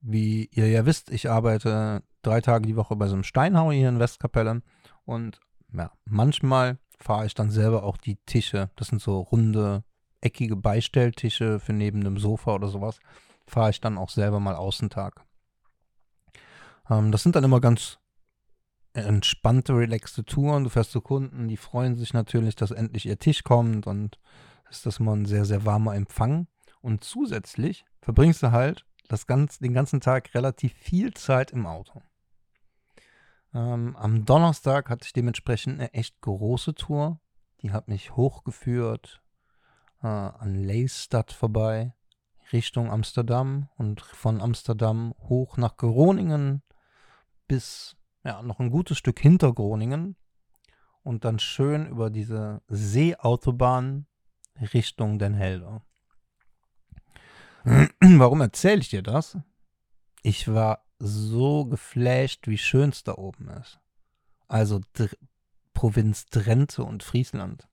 wie 0.00 0.48
ihr 0.52 0.68
ja 0.68 0.86
wisst, 0.86 1.10
ich 1.10 1.30
arbeite 1.30 2.02
drei 2.22 2.40
Tage 2.40 2.66
die 2.66 2.76
Woche 2.76 2.96
bei 2.96 3.08
so 3.08 3.14
einem 3.14 3.24
Steinhauer 3.24 3.72
hier 3.72 3.88
in 3.88 3.98
Westkapelle 3.98 4.62
und 5.04 5.40
ja, 5.72 5.92
manchmal 6.04 6.78
fahre 6.98 7.26
ich 7.26 7.34
dann 7.34 7.50
selber 7.50 7.84
auch 7.84 7.96
die 7.96 8.16
Tische. 8.26 8.70
Das 8.76 8.88
sind 8.88 9.00
so 9.00 9.20
runde, 9.20 9.84
eckige 10.20 10.56
Beistelltische 10.56 11.60
für 11.60 11.72
neben 11.72 12.04
dem 12.04 12.18
Sofa 12.18 12.54
oder 12.54 12.68
sowas. 12.68 12.98
Fahre 13.46 13.70
ich 13.70 13.80
dann 13.80 13.98
auch 13.98 14.10
selber 14.10 14.40
mal 14.40 14.54
Außentag. 14.54 15.24
Ähm, 16.90 17.12
das 17.12 17.22
sind 17.22 17.36
dann 17.36 17.44
immer 17.44 17.60
ganz 17.60 17.98
entspannte, 18.92 19.74
relaxte 19.74 20.24
Touren. 20.24 20.64
Du 20.64 20.70
fährst 20.70 20.92
zu 20.92 21.00
Kunden, 21.00 21.48
die 21.48 21.56
freuen 21.56 21.96
sich 21.96 22.12
natürlich, 22.12 22.56
dass 22.56 22.70
endlich 22.70 23.06
ihr 23.06 23.18
Tisch 23.18 23.44
kommt 23.44 23.86
und 23.86 24.18
ist 24.70 24.86
das 24.86 25.00
mal 25.00 25.16
ein 25.16 25.26
sehr, 25.26 25.44
sehr 25.44 25.64
warmer 25.64 25.94
Empfang. 25.94 26.46
Und 26.80 27.04
zusätzlich 27.04 27.84
verbringst 28.00 28.42
du 28.42 28.52
halt 28.52 28.86
das 29.08 29.26
ganz, 29.26 29.58
den 29.58 29.74
ganzen 29.74 30.00
Tag 30.00 30.34
relativ 30.34 30.72
viel 30.74 31.12
Zeit 31.14 31.50
im 31.50 31.66
Auto. 31.66 32.02
Ähm, 33.52 33.96
am 33.96 34.24
Donnerstag 34.24 34.88
hatte 34.88 35.06
ich 35.06 35.12
dementsprechend 35.12 35.80
eine 35.80 35.92
echt 35.92 36.20
große 36.20 36.74
Tour. 36.74 37.20
Die 37.62 37.72
hat 37.72 37.88
mich 37.88 38.16
hochgeführt 38.16 39.22
äh, 40.02 40.06
an 40.06 40.54
Leystadt 40.54 41.32
vorbei, 41.32 41.92
Richtung 42.52 42.90
Amsterdam 42.90 43.68
und 43.76 44.00
von 44.00 44.40
Amsterdam 44.40 45.14
hoch 45.18 45.56
nach 45.56 45.76
Groningen 45.76 46.62
bis 47.48 47.96
ja, 48.24 48.42
noch 48.42 48.60
ein 48.60 48.70
gutes 48.70 48.98
Stück 48.98 49.20
hinter 49.20 49.52
Groningen 49.52 50.16
und 51.02 51.24
dann 51.24 51.38
schön 51.38 51.86
über 51.86 52.10
diese 52.10 52.62
Seeautobahn 52.68 54.06
Richtung 54.74 55.18
Den 55.18 55.34
Helder. 55.34 55.82
Warum 58.00 58.40
erzähle 58.40 58.80
ich 58.80 58.90
dir 58.90 59.02
das? 59.02 59.38
Ich 60.22 60.48
war 60.48 60.84
so 60.98 61.64
geflasht, 61.64 62.46
wie 62.46 62.58
schön 62.58 62.90
es 62.90 63.04
da 63.04 63.14
oben 63.14 63.48
ist. 63.48 63.80
Also 64.48 64.80
Dr 64.94 65.08
Provinz 65.72 66.26
Drenthe 66.26 66.84
und 66.84 67.02
Friesland. 67.02 67.66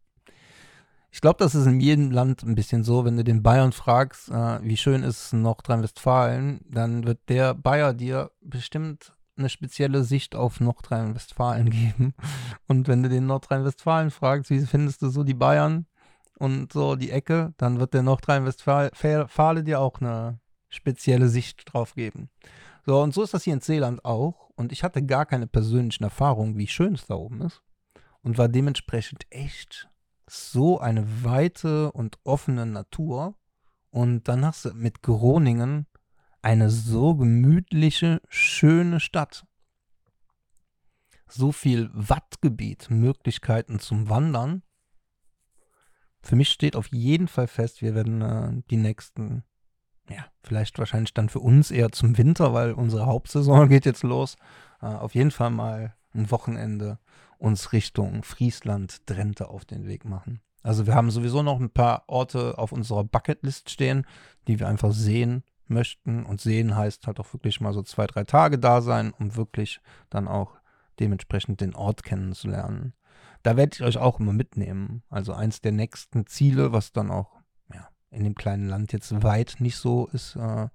Ich 1.12 1.20
glaube, 1.20 1.39
das 1.39 1.56
ist 1.56 1.66
in 1.66 1.80
jedem 1.80 2.12
Land 2.12 2.44
ein 2.44 2.56
bisschen 2.56 2.84
so, 2.84 3.04
wenn 3.04 3.18
du 3.18 3.24
den 3.24 3.44
Bayern 3.44 3.72
fragst, 3.72 4.30
äh, 4.30 4.63
wie 4.63 4.77
schön 4.77 5.04
ist 5.04 5.34
Nordrhein-Westfalen, 5.34 6.62
dann 6.70 7.06
wird 7.06 7.27
der 7.27 7.54
Bayer 7.54 7.94
dir 7.94 8.32
bestimmt 8.39 9.16
eine 9.38 9.50
spezielle 9.50 10.03
Sicht 10.03 10.36
auf 10.36 10.60
Nordrhein-Westfalen 10.60 11.70
geben. 11.72 12.13
Und 12.67 12.88
wenn 12.88 13.03
du 13.03 13.10
den 13.10 13.27
Nordrhein-Westfalen 13.27 14.12
fragst, 14.12 14.50
wie 14.50 14.60
findest 14.62 15.01
du 15.01 15.10
so 15.10 15.24
die 15.24 15.34
Bayern, 15.34 15.86
und 16.38 16.74
so 16.74 16.96
die 16.96 17.12
Ecke, 17.12 17.53
dann 17.58 17.79
wird 17.79 17.94
der 17.94 18.03
Nordrhein-Westfale 18.03 19.63
dir 19.63 19.79
auch 19.79 20.00
eine 20.00 20.39
spezielle 20.70 21.29
Sicht 21.29 21.63
drauf 21.65 21.96
geben. 21.96 22.29
So, 22.86 23.01
und 23.01 23.13
so 23.13 23.24
ist 23.24 23.34
das 23.34 23.44
hier 23.44 23.53
in 23.53 23.62
Seeland 23.62 24.06
auch. 24.06 24.50
Und 24.56 24.72
ich 24.72 24.84
hatte 24.84 25.06
gar 25.06 25.25
keine 25.25 25.48
persönlichen 25.48 26.03
Erfahrungen, 26.03 26.58
wie 26.58 26.67
schön 26.67 26.94
es 26.94 27.06
da 27.06 27.15
oben 27.15 27.41
ist. 27.41 27.62
Und 28.22 28.38
war 28.38 28.50
dementsprechend 28.50 29.25
echt 29.29 29.89
so 30.27 30.79
eine 30.79 31.24
weite 31.24 31.91
und 31.91 32.17
offene 32.24 32.65
Natur. 32.65 33.36
Und 33.89 34.27
dann 34.27 34.46
hast 34.46 34.65
du 34.65 34.74
mit 34.74 35.01
Groningen 35.01 35.88
eine 36.41 36.70
so 36.70 37.15
gemütliche, 37.15 38.22
schöne 38.29 39.00
Stadt. 39.00 39.46
So 41.27 41.51
viel 41.51 41.89
Wattgebiet, 41.94 42.89
Möglichkeiten 42.89 43.79
zum 43.79 44.10
Wandern 44.10 44.63
für 46.27 46.36
mich 46.36 46.50
steht 46.50 46.75
auf 46.75 46.88
jeden 46.88 47.27
Fall 47.27 47.48
fest, 47.48 47.82
wir 47.82 47.96
werden 47.96 48.22
äh, 48.22 48.62
die 48.70 48.77
nächsten, 48.77 49.44
ja, 50.10 50.25
vielleicht 50.44 50.77
wahrscheinlich 50.77 51.13
dann 51.13 51.29
für 51.29 51.39
uns 51.39 51.72
eher 51.72 51.91
zum 51.91 52.17
Winter, 52.17 52.53
weil 52.53 52.74
unsere 52.74 53.06
Hauptsaison 53.06 53.70
geht 53.70 53.86
jetzt 53.86 54.03
los. 54.03 54.36
Äh, 54.82 54.88
auf 54.88 55.15
jeden 55.15 55.32
Fall 55.32 55.51
mal 55.51 55.96
ein 56.13 56.29
Wochenende 56.29 57.00
uns 57.38 57.72
Richtung 57.72 58.24
Friesland, 58.24 59.10
Drenthe 59.10 59.48
auf 59.48 59.63
den 59.63 59.86
Weg 59.88 60.03
machen. 60.03 60.41
Also 60.63 60.86
wir 60.86 60.96
haben 60.96 61.12
sowieso 61.12 61.44
noch 61.44 61.60
ein 61.60 61.70
paar 61.70 62.03
Orte 62.08 62.58
auf 62.58 62.72
unserer 62.72 63.03
Bucketlist 63.03 63.70
stehen, 63.70 64.06
die 64.48 64.60
wir 64.60 64.67
einfach 64.67 64.91
sehen 64.91 65.44
möchten. 65.69 66.25
Und 66.25 66.41
sehen 66.41 66.75
heißt 66.75 67.07
halt 67.07 67.19
auch 67.19 67.33
wirklich 67.33 67.62
mal 67.62 67.74
so 67.74 67.83
zwei, 67.83 68.07
drei 68.07 68.24
Tage 68.24 68.59
da 68.59 68.81
sein, 68.81 69.13
um 69.17 69.36
wirklich 69.36 69.81
dann 70.09 70.27
auch 70.27 70.57
dementsprechend 71.00 71.62
den 71.62 71.75
Ort 71.75 72.03
kennenzulernen 72.03 72.93
da 73.47 73.55
werde 73.55 73.71
ich 73.75 73.81
euch 73.81 73.97
auch 73.97 74.19
immer 74.19 74.33
mitnehmen. 74.33 75.03
Also 75.09 75.33
eins 75.33 75.62
der 75.62 75.71
nächsten 75.71 76.27
Ziele, 76.27 76.74
was 76.74 76.91
dann 76.91 77.12
auch 77.12 77.39
ja, 77.74 77.88
in 78.12 78.25
dem 78.25 78.36
kleinen 78.36 78.67
Land 78.67 78.91
jetzt 78.91 79.24
weit 79.24 79.55
nicht 79.59 79.77
so 79.77 80.07
ist, 80.07 80.36
äh, 80.36 80.67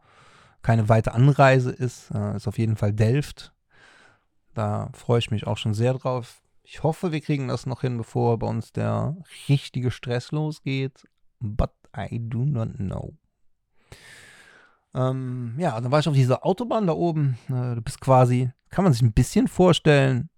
keine 0.62 0.88
weite 0.88 1.12
Anreise 1.12 1.70
ist, 1.70 2.10
äh, 2.12 2.34
ist 2.34 2.48
auf 2.48 2.56
jeden 2.56 2.76
Fall 2.76 2.94
Delft. 2.94 3.52
Da 4.54 4.90
freue 4.94 5.18
ich 5.18 5.30
mich 5.30 5.46
auch 5.46 5.58
schon 5.58 5.74
sehr 5.74 5.92
drauf. 5.92 6.42
Ich 6.62 6.82
hoffe, 6.82 7.12
wir 7.12 7.20
kriegen 7.20 7.48
das 7.48 7.66
noch 7.66 7.82
hin, 7.82 7.98
bevor 7.98 8.38
bei 8.38 8.46
uns 8.46 8.72
der 8.72 9.16
richtige 9.50 9.90
Stress 9.90 10.30
losgeht. 10.30 11.06
But 11.40 11.72
I 11.94 12.20
do 12.22 12.46
not 12.46 12.76
know. 12.76 13.12
Ähm, 14.94 15.54
ja, 15.58 15.80
dann 15.80 15.90
war 15.90 16.00
ich 16.00 16.08
auf 16.08 16.14
dieser 16.14 16.44
Autobahn 16.44 16.86
da 16.86 16.92
oben. 16.92 17.38
Äh, 17.48 17.74
du 17.74 17.82
bist 17.82 18.00
quasi, 18.00 18.50
kann 18.70 18.84
man 18.84 18.92
sich 18.92 19.02
ein 19.02 19.12
bisschen 19.12 19.48
vorstellen, 19.48 20.28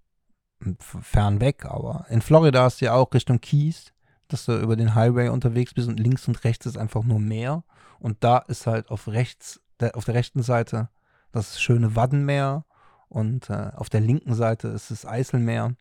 fern 0.79 1.41
weg, 1.41 1.67
aber 1.67 2.07
in 2.09 2.23
Florida 2.23 2.67
ist 2.67 2.81
ja 2.81 2.95
auch 2.95 3.13
Richtung 3.13 3.41
Keys, 3.41 3.93
dass 4.29 4.47
du 4.47 4.59
über 4.59 4.77
den 4.77 4.95
Highway 4.95 5.29
unterwegs 5.29 5.75
bist 5.75 5.89
und 5.89 6.01
links 6.01 6.27
und 6.27 6.43
rechts 6.45 6.67
ist 6.67 6.79
einfach 6.79 7.03
nur 7.05 7.21
Meer. 7.21 7.65
Und 7.99 8.23
da 8.25 8.39
ist 8.39 8.67
halt 8.67 8.91
auf 8.91 9.09
rechts, 9.09 9.61
der, 9.81 9.97
auf 9.97 10.05
der 10.05 10.15
rechten 10.15 10.43
Seite 10.43 10.89
das 11.33 11.61
schöne 11.61 11.97
Waddenmeer 11.97 12.65
und 13.09 13.51
äh, 13.51 13.71
auf 13.75 13.91
der 13.91 14.01
linken 14.01 14.35
Seite 14.35 14.69
ist 14.69 14.91
das 14.91 15.07
Eiselmeer. 15.07 15.75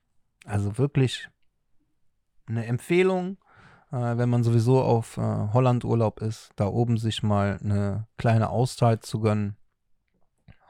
Also 0.46 0.78
wirklich 0.78 1.30
eine 2.48 2.66
Empfehlung, 2.66 3.38
äh, 3.94 4.18
wenn 4.18 4.30
man 4.30 4.44
sowieso 4.44 4.82
auf 4.82 5.18
äh, 5.18 5.22
Holland 5.22 5.86
Urlaub 5.86 6.20
ist, 6.20 6.52
da 6.56 6.66
oben 6.66 6.98
sich 6.98 7.22
mal 7.22 7.60
eine 7.64 8.08
kleine 8.18 8.50
Auszeit 8.50 9.06
zu 9.06 9.20
gönnen. 9.20 9.56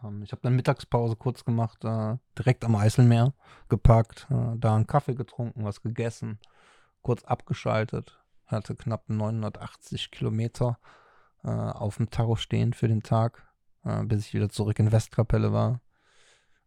Ähm, 0.03 0.21
ich 0.23 0.33
habe 0.33 0.41
dann 0.41 0.55
Mittagspause 0.55 1.15
kurz 1.15 1.45
gemacht, 1.45 1.85
äh, 1.85 2.17
direkt 2.37 2.65
am 2.65 2.75
Eiselmeer 2.75 3.33
geparkt, 3.69 4.27
äh, 4.29 4.57
da 4.57 4.75
einen 4.75 4.87
Kaffee 4.87 5.15
getrunken, 5.15 5.63
was 5.63 5.81
gegessen, 5.81 6.39
kurz 7.01 7.23
abgeschaltet. 7.23 8.19
hatte 8.45 8.75
knapp 8.75 9.09
980 9.09 10.11
Kilometer 10.11 10.77
äh, 11.43 11.49
auf 11.49 11.97
dem 11.97 12.09
Tacho 12.09 12.35
stehen 12.35 12.73
für 12.73 12.89
den 12.89 13.03
Tag, 13.03 13.47
äh, 13.85 14.03
bis 14.03 14.27
ich 14.27 14.33
wieder 14.33 14.49
zurück 14.49 14.79
in 14.79 14.91
Westkapelle 14.91 15.53
war. 15.53 15.79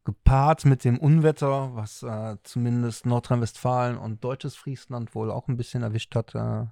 Gepaart 0.07 0.65
mit 0.65 0.85
dem 0.85 0.99
Unwetter, 0.99 1.75
was 1.75 2.05
äh, 2.05 2.37
zumindest 2.45 3.07
Nordrhein-Westfalen 3.07 3.99
und 3.99 4.23
deutsches 4.23 4.55
Friesland 4.55 5.17
wohl 5.17 5.33
auch 5.33 5.49
ein 5.49 5.57
bisschen 5.57 5.83
erwischt 5.83 6.15
hat, 6.15 6.35
äh, 6.37 6.67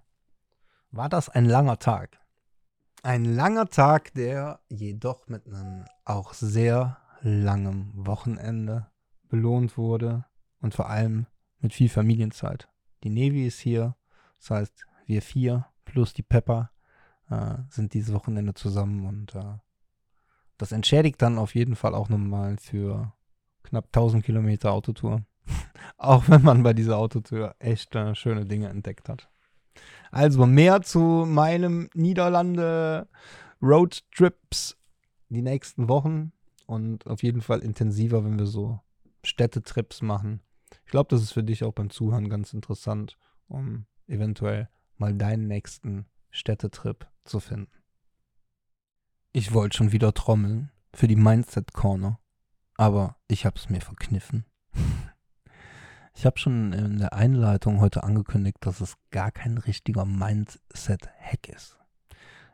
war 0.93 1.09
das 1.09 1.29
ein 1.29 1.45
langer 1.45 1.81
Tag. 1.81 2.21
Ein 3.03 3.25
langer 3.25 3.67
Tag, 3.67 4.14
der 4.14 4.61
jedoch 4.69 5.26
mit 5.26 5.47
einem 5.49 5.85
auch 6.05 6.33
sehr 6.33 6.99
langem 7.23 7.91
Wochenende 7.95 8.87
belohnt 9.29 9.76
wurde 9.76 10.25
und 10.61 10.73
vor 10.73 10.88
allem 10.88 11.26
mit 11.59 11.75
viel 11.75 11.88
Familienzeit. 11.88 12.69
Die 13.03 13.11
Navy 13.11 13.49
ist 13.49 13.59
hier, 13.59 13.97
das 14.38 14.50
heißt, 14.50 14.87
wir 15.07 15.23
vier 15.23 15.67
plus 15.85 16.12
die 16.12 16.23
Pepper 16.23 16.71
äh, 17.31 17.57
sind 17.69 17.95
dieses 17.95 18.14
Wochenende 18.14 18.55
zusammen 18.55 19.07
und 19.07 19.35
äh, 19.35 19.59
das 20.57 20.71
entschädigt 20.71 21.21
dann 21.21 21.37
auf 21.37 21.57
jeden 21.57 21.75
Fall 21.75 21.97
auch 21.97 22.09
nochmal 22.09 22.59
für 22.59 23.12
knapp 23.64 23.87
1000 23.87 24.25
Kilometer 24.25 24.73
Autotour. 24.73 25.25
auch 25.99 26.28
wenn 26.28 26.42
man 26.42 26.62
bei 26.62 26.73
dieser 26.73 26.99
Autotour 26.99 27.54
echt 27.59 27.94
äh, 27.94 28.14
schöne 28.14 28.44
Dinge 28.44 28.68
entdeckt 28.68 29.09
hat. 29.09 29.28
Also 30.11 30.47
mehr 30.47 30.83
zu 30.83 31.25
meinem 31.26 31.88
Niederlande 31.94 33.09
Roadtrips 33.61 34.76
die 35.28 35.42
nächsten 35.42 35.88
Wochen 35.88 36.33
und 36.66 37.06
auf 37.06 37.23
jeden 37.23 37.40
Fall 37.40 37.61
intensiver, 37.61 38.25
wenn 38.25 38.38
wir 38.38 38.47
so 38.47 38.80
Städtetrips 39.25 40.02
machen. 40.02 40.40
Ich 40.85 40.90
glaube, 40.90 41.09
das 41.11 41.23
ist 41.23 41.33
für 41.33 41.42
dich 41.42 41.64
auch 41.64 41.73
beim 41.73 41.90
Zuhören 41.90 42.28
ganz 42.28 42.52
interessant, 42.52 43.16
um 43.49 43.87
eventuell 44.06 44.68
mal 44.97 45.14
deinen 45.14 45.49
nächsten 45.49 46.06
Städtetrip 46.30 47.06
zu 47.25 47.40
finden. 47.40 47.73
Ich 49.33 49.52
wollte 49.52 49.76
schon 49.76 49.92
wieder 49.92 50.14
trommeln 50.14 50.71
für 50.92 51.09
die 51.09 51.16
Mindset 51.16 51.73
Corner, 51.73 52.21
aber 52.76 53.16
ich 53.28 53.47
habe 53.47 53.57
es 53.57 53.69
mir 53.69 53.81
verkniffen. 53.81 54.45
Ich 56.16 56.26
habe 56.26 56.38
schon 56.38 56.73
in 56.73 56.99
der 56.99 57.12
Einleitung 57.12 57.81
heute 57.81 58.04
angekündigt, 58.04 58.59
dass 58.61 58.81
es 58.81 58.97
gar 59.11 59.33
kein 59.33 59.59
richtiger 59.59 60.04
Mindset-Hack 60.04 61.49
ist. 61.49 61.78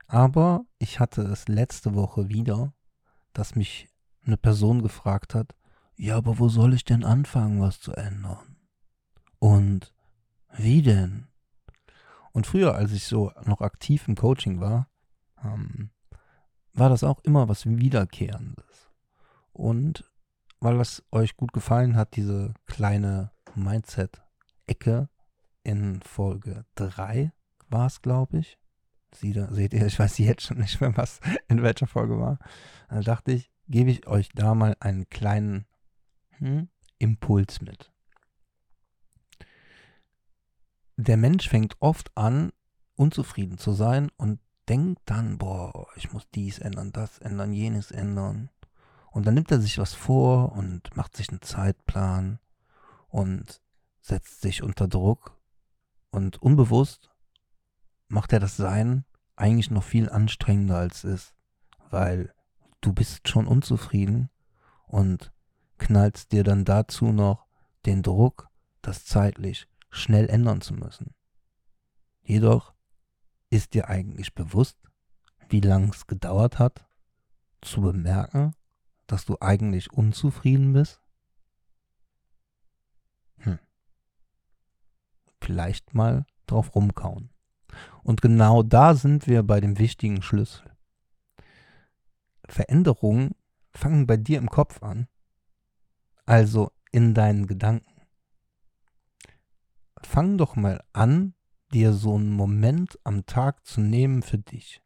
Aber 0.07 0.65
ich 0.79 0.99
hatte 0.99 1.23
es 1.23 1.47
letzte 1.47 1.95
Woche 1.95 2.29
wieder, 2.31 2.73
dass 3.33 3.55
mich 3.55 3.89
eine 4.25 4.37
Person 4.37 4.83
gefragt 4.83 5.35
hat, 5.35 5.55
ja, 5.95 6.17
aber 6.17 6.39
wo 6.39 6.49
soll 6.49 6.73
ich 6.73 6.85
denn 6.85 7.05
anfangen, 7.05 7.61
was 7.61 7.81
zu 7.81 7.93
ändern? 7.93 8.57
Und 9.39 9.93
wie 10.57 10.83
denn? 10.83 11.29
Und 12.33 12.47
früher, 12.47 12.75
als 12.75 12.93
ich 12.93 13.05
so 13.05 13.33
noch 13.45 13.61
aktiv 13.61 14.09
im 14.09 14.15
Coaching 14.15 14.61
war, 14.61 14.89
ähm, 15.45 15.91
war 16.73 16.89
das 16.89 17.05
auch 17.05 17.21
immer 17.25 17.49
was 17.49 17.67
Wiederkehrendes. 17.67 18.91
Und 19.53 20.10
weil 20.61 20.81
es 20.81 21.03
euch 21.11 21.37
gut 21.37 21.53
gefallen 21.53 21.97
hat, 21.97 22.17
diese 22.17 22.55
kleine 22.67 23.31
Mindset-Ecke 23.55 25.09
in 25.63 26.01
Folge 26.03 26.65
3 26.77 27.33
war 27.69 27.87
es, 27.87 28.03
glaube 28.03 28.39
ich. 28.39 28.59
Sie 29.13 29.33
da, 29.33 29.53
seht 29.53 29.73
ihr, 29.73 29.87
ich 29.87 29.99
weiß 29.99 30.19
jetzt 30.19 30.43
schon 30.43 30.59
nicht 30.59 30.81
mehr, 30.81 30.97
was 30.97 31.21
in 31.49 31.63
welcher 31.63 31.87
Folge 31.87 32.19
war. 32.19 32.39
Da 32.89 33.01
dachte 33.01 33.33
ich, 33.33 33.51
gebe 33.69 33.91
ich 33.91 34.07
euch 34.07 34.29
da 34.35 34.55
mal 34.55 34.77
einen 34.81 35.09
kleinen 35.09 35.67
hm, 36.39 36.69
Impuls 36.99 37.61
mit. 37.61 37.93
Der 40.97 41.17
Mensch 41.17 41.49
fängt 41.49 41.77
oft 41.81 42.17
an, 42.17 42.53
unzufrieden 42.95 43.59
zu 43.59 43.73
sein 43.73 44.11
und 44.17 44.39
denkt 44.69 45.01
dann, 45.07 45.39
boah, 45.39 45.89
ich 45.97 46.13
muss 46.13 46.29
dies 46.35 46.59
ändern, 46.59 46.93
das 46.93 47.19
ändern, 47.19 47.53
jenes 47.53 47.91
ändern. 47.91 48.51
Und 49.11 49.27
dann 49.27 49.35
nimmt 49.35 49.51
er 49.51 49.61
sich 49.61 49.79
was 49.79 49.95
vor 49.95 50.53
und 50.53 50.97
macht 50.97 51.17
sich 51.17 51.29
einen 51.31 51.43
Zeitplan 51.43 52.39
und 53.09 53.61
setzt 54.01 54.41
sich 54.41 54.63
unter 54.63 54.89
Druck 54.89 55.37
und 56.11 56.41
unbewusst 56.43 57.11
macht 58.09 58.33
er 58.33 58.41
das 58.41 58.57
Sein 58.57 59.05
eigentlich 59.37 59.71
noch 59.71 59.85
viel 59.85 60.11
anstrengender 60.11 60.77
als 60.77 61.05
es 61.05 61.15
ist, 61.15 61.35
weil 61.91 62.35
du 62.81 62.93
bist 62.93 63.29
schon 63.29 63.47
unzufrieden 63.47 64.31
und 64.87 65.33
knallst 65.79 66.33
dir 66.33 66.45
dann 66.45 66.65
dazu 66.65 67.13
noch 67.13 67.47
den 67.87 68.03
Druck, 68.03 68.49
das 68.83 69.05
zeitlich 69.05 69.69
schnell 69.91 70.29
ändern 70.29 70.61
zu 70.61 70.75
müssen. 70.75 71.15
Jedoch 72.23 72.75
ist 73.49 73.75
dir 73.75 73.89
eigentlich 73.89 74.35
bewusst, 74.35 74.79
wie 75.49 75.61
lang 75.61 75.93
es 75.93 76.07
gedauert 76.07 76.59
hat, 76.59 76.87
zu 77.61 77.81
bemerken, 77.81 78.55
dass 79.11 79.25
du 79.25 79.37
eigentlich 79.41 79.93
unzufrieden 79.93 80.73
bist? 80.73 81.01
Hm. 83.39 83.59
Vielleicht 85.41 85.95
mal 85.95 86.27
drauf 86.47 86.75
rumkauen. 86.75 87.31
Und 88.03 88.23
genau 88.23 88.63
da 88.63 88.95
sind 88.95 89.27
wir 89.27 89.43
bei 89.43 89.61
dem 89.61 89.79
wichtigen 89.79 90.23
Schlüssel. 90.23 90.77
Veränderungen 92.49 93.35
fangen 93.75 94.07
bei 94.07 94.17
dir 94.17 94.39
im 94.39 94.49
Kopf 94.49 94.83
an, 94.83 95.09
also 96.27 96.71
in 96.93 97.15
deinen 97.15 97.47
Gedanken. 97.47 98.03
Fang 100.03 100.39
doch 100.39 100.57
mal 100.57 100.83
an, 100.93 101.35
dir 101.73 101.93
so 101.93 102.15
einen 102.15 102.33
Moment 102.33 102.99
am 103.05 103.27
Tag 103.27 103.67
zu 103.67 103.81
nehmen 103.81 104.23
für 104.23 104.39
dich. 104.39 104.83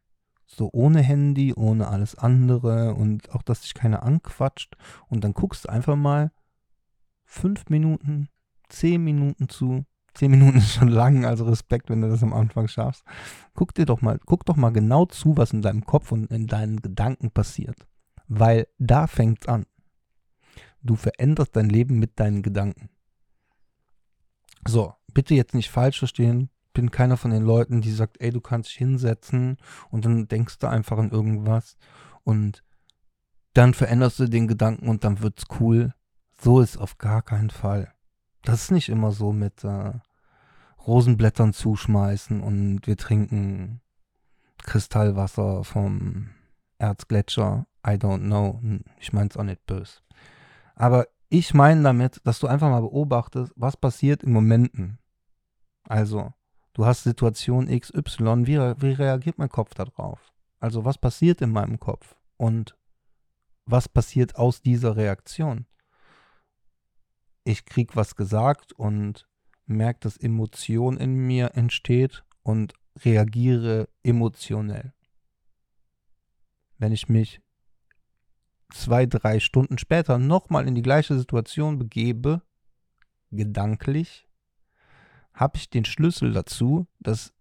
So 0.46 0.70
ohne 0.72 1.00
Handy, 1.00 1.54
ohne 1.54 1.88
alles 1.88 2.14
andere 2.14 2.94
und 2.94 3.30
auch, 3.32 3.42
dass 3.42 3.62
dich 3.62 3.74
keiner 3.74 4.02
anquatscht. 4.02 4.76
Und 5.08 5.24
dann 5.24 5.32
guckst 5.32 5.64
du 5.64 5.68
einfach 5.68 5.96
mal 5.96 6.32
fünf 7.24 7.68
Minuten, 7.68 8.28
zehn 8.68 9.02
Minuten 9.02 9.48
zu. 9.48 9.84
Zehn 10.14 10.30
Minuten 10.30 10.58
ist 10.58 10.74
schon 10.74 10.88
lang, 10.88 11.24
also 11.24 11.44
Respekt, 11.44 11.90
wenn 11.90 12.00
du 12.00 12.08
das 12.08 12.22
am 12.22 12.32
Anfang 12.32 12.68
schaffst. 12.68 13.04
Guck 13.54 13.74
dir 13.74 13.86
doch 13.86 14.00
mal, 14.00 14.18
guck 14.24 14.44
doch 14.46 14.56
mal 14.56 14.70
genau 14.70 15.06
zu, 15.06 15.36
was 15.36 15.52
in 15.52 15.62
deinem 15.62 15.84
Kopf 15.84 16.12
und 16.12 16.30
in 16.30 16.46
deinen 16.46 16.80
Gedanken 16.80 17.30
passiert. 17.30 17.86
Weil 18.28 18.68
da 18.78 19.06
fängt's 19.06 19.48
an. 19.48 19.66
Du 20.82 20.96
veränderst 20.96 21.56
dein 21.56 21.68
Leben 21.68 21.98
mit 21.98 22.20
deinen 22.20 22.42
Gedanken. 22.42 22.90
So, 24.66 24.94
bitte 25.12 25.34
jetzt 25.34 25.54
nicht 25.54 25.70
falsch 25.70 25.98
verstehen. 25.98 26.50
Bin 26.74 26.90
keiner 26.90 27.16
von 27.16 27.30
den 27.30 27.42
Leuten, 27.42 27.80
die 27.80 27.92
sagt, 27.92 28.20
ey, 28.20 28.30
du 28.30 28.42
kannst 28.42 28.68
dich 28.68 28.76
hinsetzen 28.76 29.56
und 29.90 30.04
dann 30.04 30.28
denkst 30.28 30.58
du 30.58 30.68
einfach 30.68 30.98
an 30.98 31.10
irgendwas 31.10 31.78
und 32.22 32.62
dann 33.54 33.72
veränderst 33.72 34.18
du 34.18 34.26
den 34.26 34.48
Gedanken 34.48 34.88
und 34.88 35.04
dann 35.04 35.22
wird's 35.22 35.44
cool. 35.60 35.94
So 36.38 36.60
ist 36.60 36.76
auf 36.76 36.98
gar 36.98 37.22
keinen 37.22 37.50
Fall. 37.50 37.94
Das 38.42 38.64
ist 38.64 38.70
nicht 38.72 38.90
immer 38.90 39.12
so 39.12 39.32
mit 39.32 39.64
äh, 39.64 39.92
Rosenblättern 40.86 41.52
zuschmeißen 41.52 42.42
und 42.42 42.86
wir 42.86 42.96
trinken 42.96 43.80
Kristallwasser 44.58 45.64
vom 45.64 46.30
Erzgletscher. 46.78 47.66
I 47.86 47.92
don't 47.92 48.24
know. 48.24 48.60
Ich 48.98 49.12
mein's 49.12 49.36
auch 49.36 49.44
nicht 49.44 49.64
böse. 49.66 50.00
Aber 50.74 51.06
ich 51.28 51.54
meine 51.54 51.82
damit, 51.82 52.20
dass 52.24 52.40
du 52.40 52.46
einfach 52.46 52.68
mal 52.68 52.80
beobachtest, 52.80 53.52
was 53.56 53.76
passiert 53.76 54.22
in 54.22 54.32
Momenten. 54.32 54.98
Also, 55.84 56.32
du 56.74 56.84
hast 56.84 57.04
Situation 57.04 57.66
XY, 57.66 58.46
wie, 58.46 58.58
wie 58.58 58.92
reagiert 58.92 59.38
mein 59.38 59.48
Kopf 59.48 59.74
darauf? 59.74 60.32
Also, 60.60 60.84
was 60.84 60.98
passiert 60.98 61.40
in 61.40 61.50
meinem 61.50 61.80
Kopf? 61.80 62.14
Und 62.36 62.76
was 63.66 63.88
passiert 63.88 64.36
aus 64.36 64.60
dieser 64.60 64.96
Reaktion? 64.96 65.66
ich 67.44 67.66
krieg 67.66 67.94
was 67.94 68.16
gesagt 68.16 68.72
und 68.72 69.28
merke, 69.66 70.00
dass 70.00 70.16
Emotion 70.16 70.96
in 70.96 71.14
mir 71.14 71.52
entsteht 71.54 72.24
und 72.42 72.74
reagiere 73.04 73.88
emotionell. 74.02 74.92
Wenn 76.78 76.92
ich 76.92 77.08
mich 77.08 77.40
zwei, 78.72 79.06
drei 79.06 79.40
Stunden 79.40 79.78
später 79.78 80.18
nochmal 80.18 80.66
in 80.66 80.74
die 80.74 80.82
gleiche 80.82 81.16
Situation 81.16 81.78
begebe, 81.78 82.42
gedanklich, 83.30 84.23
habe 85.34 85.58
ich 85.58 85.68
den 85.68 85.84
Schlüssel 85.84 86.32
dazu, 86.32 86.86
das 87.00 87.34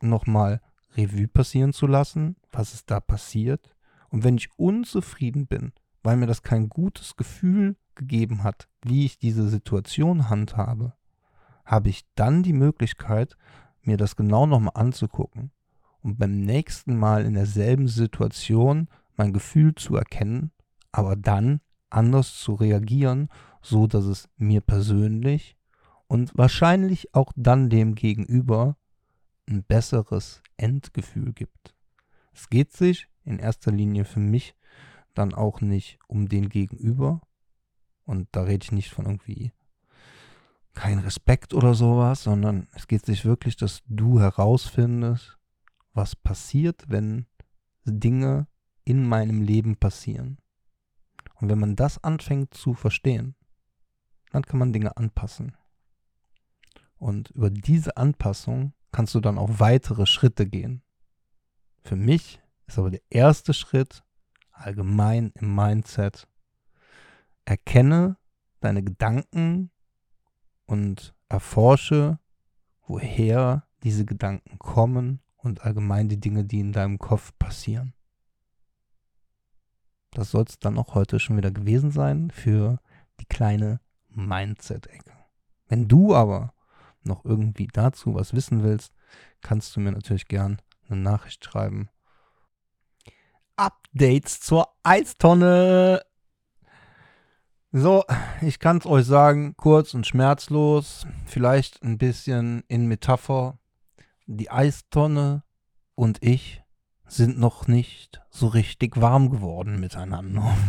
nochmal 0.00 0.60
Revue 0.96 1.28
passieren 1.28 1.72
zu 1.72 1.86
lassen, 1.86 2.36
was 2.50 2.74
ist 2.74 2.90
da 2.90 3.00
passiert. 3.00 3.74
Und 4.08 4.24
wenn 4.24 4.36
ich 4.36 4.50
unzufrieden 4.58 5.46
bin, 5.46 5.72
weil 6.02 6.16
mir 6.16 6.26
das 6.26 6.42
kein 6.42 6.68
gutes 6.68 7.16
Gefühl 7.16 7.76
gegeben 7.94 8.42
hat, 8.42 8.68
wie 8.82 9.04
ich 9.04 9.18
diese 9.18 9.48
Situation 9.48 10.28
handhabe, 10.28 10.94
habe 11.64 11.88
ich 11.88 12.04
dann 12.14 12.42
die 12.42 12.52
Möglichkeit, 12.52 13.36
mir 13.82 13.96
das 13.96 14.16
genau 14.16 14.46
nochmal 14.46 14.72
anzugucken 14.74 15.50
und 16.02 16.18
beim 16.18 16.40
nächsten 16.40 16.96
Mal 16.96 17.24
in 17.24 17.34
derselben 17.34 17.88
Situation 17.88 18.88
mein 19.16 19.32
Gefühl 19.32 19.74
zu 19.74 19.96
erkennen, 19.96 20.52
aber 20.92 21.16
dann 21.16 21.60
anders 21.90 22.38
zu 22.38 22.54
reagieren, 22.54 23.28
so 23.62 23.86
dass 23.86 24.04
es 24.04 24.28
mir 24.36 24.60
persönlich 24.60 25.55
und 26.08 26.36
wahrscheinlich 26.36 27.14
auch 27.14 27.32
dann 27.36 27.70
dem 27.70 27.94
Gegenüber 27.94 28.76
ein 29.48 29.64
besseres 29.64 30.42
Endgefühl 30.56 31.32
gibt. 31.32 31.74
Es 32.32 32.48
geht 32.48 32.72
sich 32.72 33.08
in 33.24 33.38
erster 33.38 33.72
Linie 33.72 34.04
für 34.04 34.20
mich 34.20 34.54
dann 35.14 35.34
auch 35.34 35.60
nicht 35.60 35.98
um 36.06 36.28
den 36.28 36.48
Gegenüber. 36.48 37.20
Und 38.04 38.28
da 38.32 38.42
rede 38.42 38.64
ich 38.64 38.72
nicht 38.72 38.90
von 38.90 39.06
irgendwie 39.06 39.52
kein 40.74 40.98
Respekt 40.98 41.54
oder 41.54 41.74
sowas, 41.74 42.22
sondern 42.22 42.68
es 42.74 42.86
geht 42.86 43.06
sich 43.06 43.24
wirklich, 43.24 43.56
dass 43.56 43.82
du 43.86 44.20
herausfindest, 44.20 45.38
was 45.94 46.14
passiert, 46.14 46.84
wenn 46.88 47.26
Dinge 47.84 48.46
in 48.84 49.08
meinem 49.08 49.42
Leben 49.42 49.76
passieren. 49.76 50.38
Und 51.36 51.48
wenn 51.48 51.58
man 51.58 51.76
das 51.76 52.02
anfängt 52.04 52.54
zu 52.54 52.74
verstehen, 52.74 53.34
dann 54.30 54.42
kann 54.42 54.58
man 54.58 54.72
Dinge 54.72 54.96
anpassen. 54.96 55.56
Und 56.98 57.30
über 57.30 57.50
diese 57.50 57.96
Anpassung 57.96 58.72
kannst 58.92 59.14
du 59.14 59.20
dann 59.20 59.38
auch 59.38 59.58
weitere 59.58 60.06
Schritte 60.06 60.46
gehen. 60.46 60.82
Für 61.82 61.96
mich 61.96 62.40
ist 62.66 62.78
aber 62.78 62.90
der 62.90 63.02
erste 63.10 63.54
Schritt 63.54 64.02
allgemein 64.50 65.32
im 65.34 65.54
Mindset, 65.54 66.26
erkenne 67.44 68.16
deine 68.60 68.82
Gedanken 68.82 69.70
und 70.66 71.14
erforsche, 71.28 72.18
woher 72.86 73.66
diese 73.82 74.04
Gedanken 74.04 74.58
kommen 74.58 75.20
und 75.36 75.62
allgemein 75.62 76.08
die 76.08 76.18
Dinge, 76.18 76.44
die 76.44 76.60
in 76.60 76.72
deinem 76.72 76.98
Kopf 76.98 77.32
passieren. 77.38 77.94
Das 80.10 80.30
soll 80.30 80.44
es 80.48 80.58
dann 80.58 80.78
auch 80.78 80.94
heute 80.94 81.20
schon 81.20 81.36
wieder 81.36 81.50
gewesen 81.50 81.90
sein 81.90 82.30
für 82.30 82.80
die 83.20 83.26
kleine 83.26 83.80
Mindset-Ecke. 84.08 85.12
Wenn 85.68 85.88
du 85.88 86.14
aber 86.14 86.54
noch 87.06 87.24
irgendwie 87.24 87.66
dazu 87.66 88.14
was 88.14 88.34
wissen 88.34 88.62
willst, 88.62 88.92
kannst 89.40 89.74
du 89.76 89.80
mir 89.80 89.92
natürlich 89.92 90.28
gern 90.28 90.60
eine 90.88 91.00
Nachricht 91.00 91.44
schreiben. 91.44 91.88
Updates 93.56 94.40
zur 94.40 94.68
Eistonne. 94.82 96.02
So, 97.72 98.04
ich 98.40 98.58
kann 98.58 98.78
es 98.78 98.86
euch 98.86 99.06
sagen, 99.06 99.54
kurz 99.56 99.94
und 99.94 100.06
schmerzlos, 100.06 101.06
vielleicht 101.26 101.82
ein 101.82 101.98
bisschen 101.98 102.64
in 102.68 102.86
Metapher. 102.86 103.58
Die 104.26 104.50
Eistonne 104.50 105.42
und 105.94 106.22
ich 106.22 106.62
sind 107.06 107.38
noch 107.38 107.68
nicht 107.68 108.20
so 108.30 108.48
richtig 108.48 109.00
warm 109.00 109.30
geworden 109.30 109.80
miteinander. 109.80 110.56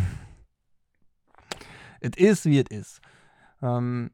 Es 2.00 2.16
ist, 2.16 2.44
wie 2.44 2.60
es 2.60 2.70
ist. 2.70 3.00
Ähm, 3.60 4.12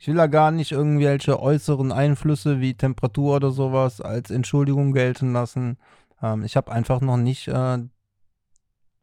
ich 0.00 0.08
will 0.08 0.14
da 0.14 0.28
gar 0.28 0.50
nicht 0.50 0.72
irgendwelche 0.72 1.38
äußeren 1.38 1.92
Einflüsse 1.92 2.58
wie 2.58 2.72
Temperatur 2.72 3.36
oder 3.36 3.50
sowas 3.50 4.00
als 4.00 4.30
Entschuldigung 4.30 4.94
gelten 4.94 5.34
lassen. 5.34 5.76
Ähm, 6.22 6.42
ich 6.42 6.56
habe 6.56 6.72
einfach 6.72 7.02
noch 7.02 7.18
nicht 7.18 7.48
äh, 7.48 7.78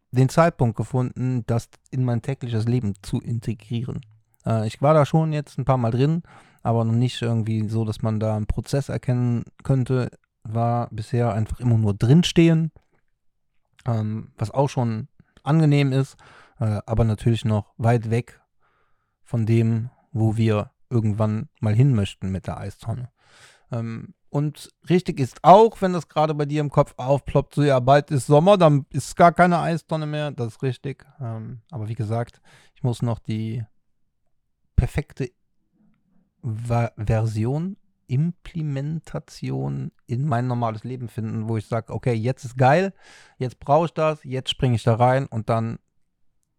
den 0.10 0.30
Zeitpunkt 0.30 0.76
gefunden, 0.76 1.44
das 1.46 1.70
in 1.92 2.04
mein 2.04 2.24
tägliches 2.24 2.66
Leben 2.66 2.96
zu 3.04 3.22
integrieren. 3.22 4.02
Äh, 4.44 4.66
ich 4.66 4.82
war 4.82 4.96
da 4.96 5.06
schon 5.06 5.34
jetzt 5.34 5.60
ein 5.60 5.66
paar 5.66 5.78
Mal 5.78 5.92
drin, 5.92 6.24
aber 6.64 6.84
noch 6.84 6.94
nicht 6.94 7.22
irgendwie 7.22 7.70
so, 7.70 7.86
dass 7.86 8.02
man 8.02 8.20
da 8.20 8.36
einen 8.36 8.48
Prozess 8.48 8.90
erkennen 8.90 9.44
könnte. 9.64 10.10
War 10.42 10.88
bisher 10.90 11.32
einfach 11.32 11.60
immer 11.60 11.78
nur 11.78 11.94
drinstehen, 11.94 12.72
ähm, 13.86 14.32
was 14.36 14.50
auch 14.50 14.70
schon 14.70 15.10
angenehm 15.44 15.92
ist, 15.92 16.18
äh, 16.60 16.80
aber 16.88 17.04
natürlich 17.04 17.46
noch 17.46 17.76
weit 17.78 18.10
weg 18.10 18.42
von 19.22 19.46
dem, 19.46 19.92
wo 20.12 20.38
wir 20.38 20.72
irgendwann 20.90 21.50
mal 21.60 21.74
hin 21.74 21.94
möchten 21.94 22.32
mit 22.32 22.48
der 22.48 22.58
Eistonne. 22.58 23.10
Ähm, 23.72 24.14
und 24.30 24.74
richtig 24.90 25.20
ist 25.20 25.40
auch, 25.44 25.82
wenn 25.82 25.94
das 25.94 26.10
gerade 26.10 26.34
bei 26.34 26.46
dir 26.46 26.62
im 26.62 26.70
Kopf 26.70 26.94
aufploppt, 26.98 27.56
so 27.56 27.64
ja, 27.64 27.80
bald 27.80 28.12
ist 28.12 28.28
Sommer, 28.28 28.58
dann 28.58 28.86
ist 28.92 29.16
gar 29.16 29.32
keine 29.32 29.60
Eistonne 29.60 30.06
mehr, 30.06 30.32
das 30.32 30.56
ist 30.56 30.64
richtig. 30.64 31.06
Ähm, 31.20 31.62
aber 31.72 31.88
wie 31.88 31.96
gesagt, 31.96 32.42
ich 32.76 32.84
muss 32.84 33.02
noch 33.02 33.20
die 33.20 33.64
perfekte 34.76 35.32
Va 36.42 36.92
Version, 36.98 37.78
Implementation 38.08 39.92
in 40.06 40.26
mein 40.26 40.48
normales 40.48 40.84
Leben 40.84 41.10
finden, 41.10 41.50
wo 41.50 41.58
ich 41.58 41.66
sage, 41.66 41.94
okay, 41.94 42.14
jetzt 42.14 42.46
ist 42.46 42.58
geil, 42.58 42.94
jetzt 43.38 43.60
brauche 43.60 43.86
ich 43.86 43.94
das, 43.94 44.24
jetzt 44.24 44.50
springe 44.50 44.76
ich 44.76 44.84
da 44.84 44.96
rein 44.96 45.26
und 45.26 45.50
dann 45.50 45.80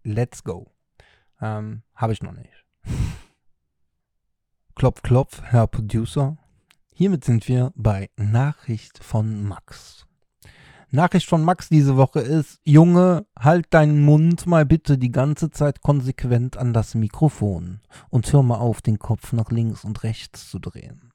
let's 0.03 0.43
go. 0.45 0.73
Ähm, 1.41 1.83
Habe 1.95 2.13
ich 2.13 2.23
noch 2.23 2.33
nicht. 2.33 2.68
Klopf, 4.79 5.03
klopf, 5.03 5.43
Herr 5.43 5.67
Producer. 5.67 6.37
Hiermit 6.95 7.25
sind 7.25 7.49
wir 7.49 7.73
bei 7.75 8.11
Nachricht 8.17 9.03
von 9.03 9.43
Max. 9.43 10.07
Nachricht 10.93 11.29
von 11.29 11.43
Max 11.43 11.69
diese 11.69 11.97
Woche 11.97 12.21
ist, 12.21 12.61
Junge, 12.63 13.27
halt 13.37 13.75
deinen 13.75 14.05
Mund 14.05 14.47
mal 14.47 14.65
bitte 14.65 14.97
die 14.97 15.11
ganze 15.11 15.51
Zeit 15.51 15.81
konsequent 15.81 16.57
an 16.57 16.73
das 16.73 16.95
Mikrofon 16.95 17.81
und 18.09 18.33
hör 18.33 18.45
mal 18.45 18.59
auf, 18.59 18.81
den 18.81 19.01
Kopf 19.01 19.33
nach 19.33 19.51
links 19.51 19.83
und 19.83 20.05
rechts 20.05 20.49
zu 20.49 20.61
drehen. 20.61 21.13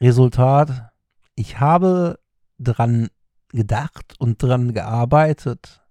Resultat, 0.00 0.92
ich 1.34 1.58
habe 1.58 2.20
dran 2.60 3.08
gedacht 3.48 4.14
und 4.20 4.40
dran 4.40 4.74
gearbeitet. 4.74 5.84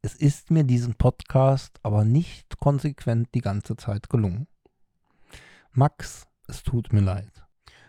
Es 0.00 0.16
ist 0.16 0.50
mir 0.50 0.64
diesen 0.64 0.96
Podcast 0.96 1.78
aber 1.84 2.04
nicht 2.04 2.58
konsequent 2.58 3.28
die 3.36 3.40
ganze 3.40 3.76
Zeit 3.76 4.10
gelungen. 4.10 4.48
Max, 5.74 6.26
es 6.48 6.62
tut 6.62 6.92
mir 6.92 7.00
leid. 7.00 7.30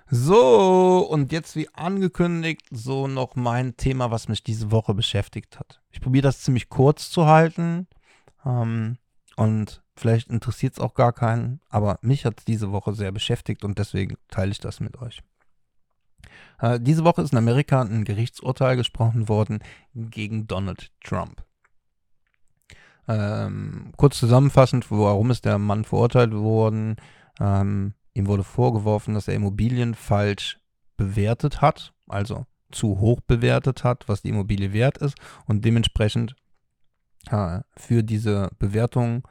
So, 0.10 1.00
und 1.10 1.32
jetzt 1.32 1.56
wie 1.56 1.68
angekündigt, 1.74 2.62
so 2.72 3.08
noch 3.08 3.36
mein 3.36 3.78
Thema, 3.78 4.12
was 4.12 4.28
mich 4.28 4.44
diese 4.44 4.72
Woche 4.72 4.94
beschäftigt 4.94 5.60
hat. 5.60 5.82
Ich 5.90 6.02
probiere 6.02 6.24
das 6.24 6.42
ziemlich 6.42 6.70
kurz 6.70 7.10
zu 7.10 7.26
halten. 7.26 7.88
Ähm, 8.46 8.98
und 9.36 9.82
vielleicht 9.96 10.30
interessiert 10.30 10.74
es 10.74 10.80
auch 10.80 10.94
gar 10.94 11.14
keinen, 11.14 11.62
aber 11.70 11.98
mich 12.02 12.26
hat 12.26 12.40
es 12.40 12.46
diese 12.46 12.72
Woche 12.72 12.94
sehr 12.94 13.12
beschäftigt 13.12 13.64
und 13.64 13.80
deswegen 13.80 14.16
teile 14.30 14.52
ich 14.52 14.60
das 14.60 14.80
mit 14.80 15.02
euch. 15.02 15.22
Äh, 16.60 16.80
diese 16.80 17.04
Woche 17.04 17.22
ist 17.22 17.32
in 17.32 17.38
Amerika 17.38 17.82
ein 17.82 18.04
Gerichtsurteil 18.04 18.76
gesprochen 18.76 19.28
worden 19.28 19.60
gegen 19.96 20.48
Donald 20.48 20.92
Trump. 21.04 21.44
Ähm, 23.08 23.92
kurz 23.98 24.18
zusammenfassend, 24.20 24.90
warum 24.90 25.32
ist 25.32 25.46
der 25.46 25.58
Mann 25.58 25.84
verurteilt 25.84 26.34
worden? 26.34 26.96
Ähm, 27.40 27.94
ihm 28.14 28.28
wurde 28.28 28.44
vorgeworfen, 28.44 29.14
dass 29.14 29.28
er 29.28 29.36
Immobilien 29.36 29.96
falsch 29.96 30.60
bewertet 30.98 31.62
hat, 31.62 31.94
also 32.08 32.46
zu 32.72 33.00
hoch 33.00 33.22
bewertet 33.22 33.84
hat, 33.84 34.08
was 34.08 34.22
die 34.22 34.30
Immobilie 34.30 34.74
wert 34.74 34.98
ist 34.98 35.16
und 35.46 35.64
dementsprechend 35.66 36.36
äh, 37.30 37.62
für 37.78 38.04
diese 38.04 38.50
Bewertung 38.60 39.28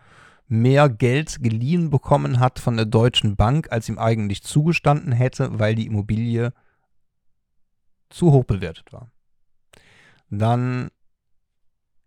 mehr 0.48 0.88
Geld 0.88 1.42
geliehen 1.42 1.90
bekommen 1.90 2.38
hat 2.38 2.58
von 2.58 2.76
der 2.76 2.86
Deutschen 2.86 3.36
Bank, 3.36 3.70
als 3.70 3.88
ihm 3.88 3.98
eigentlich 3.98 4.42
zugestanden 4.42 5.12
hätte, 5.12 5.58
weil 5.58 5.74
die 5.74 5.86
Immobilie 5.86 6.52
zu 8.10 8.32
hoch 8.32 8.44
bewertet 8.44 8.92
war. 8.92 9.10
Dann 10.28 10.90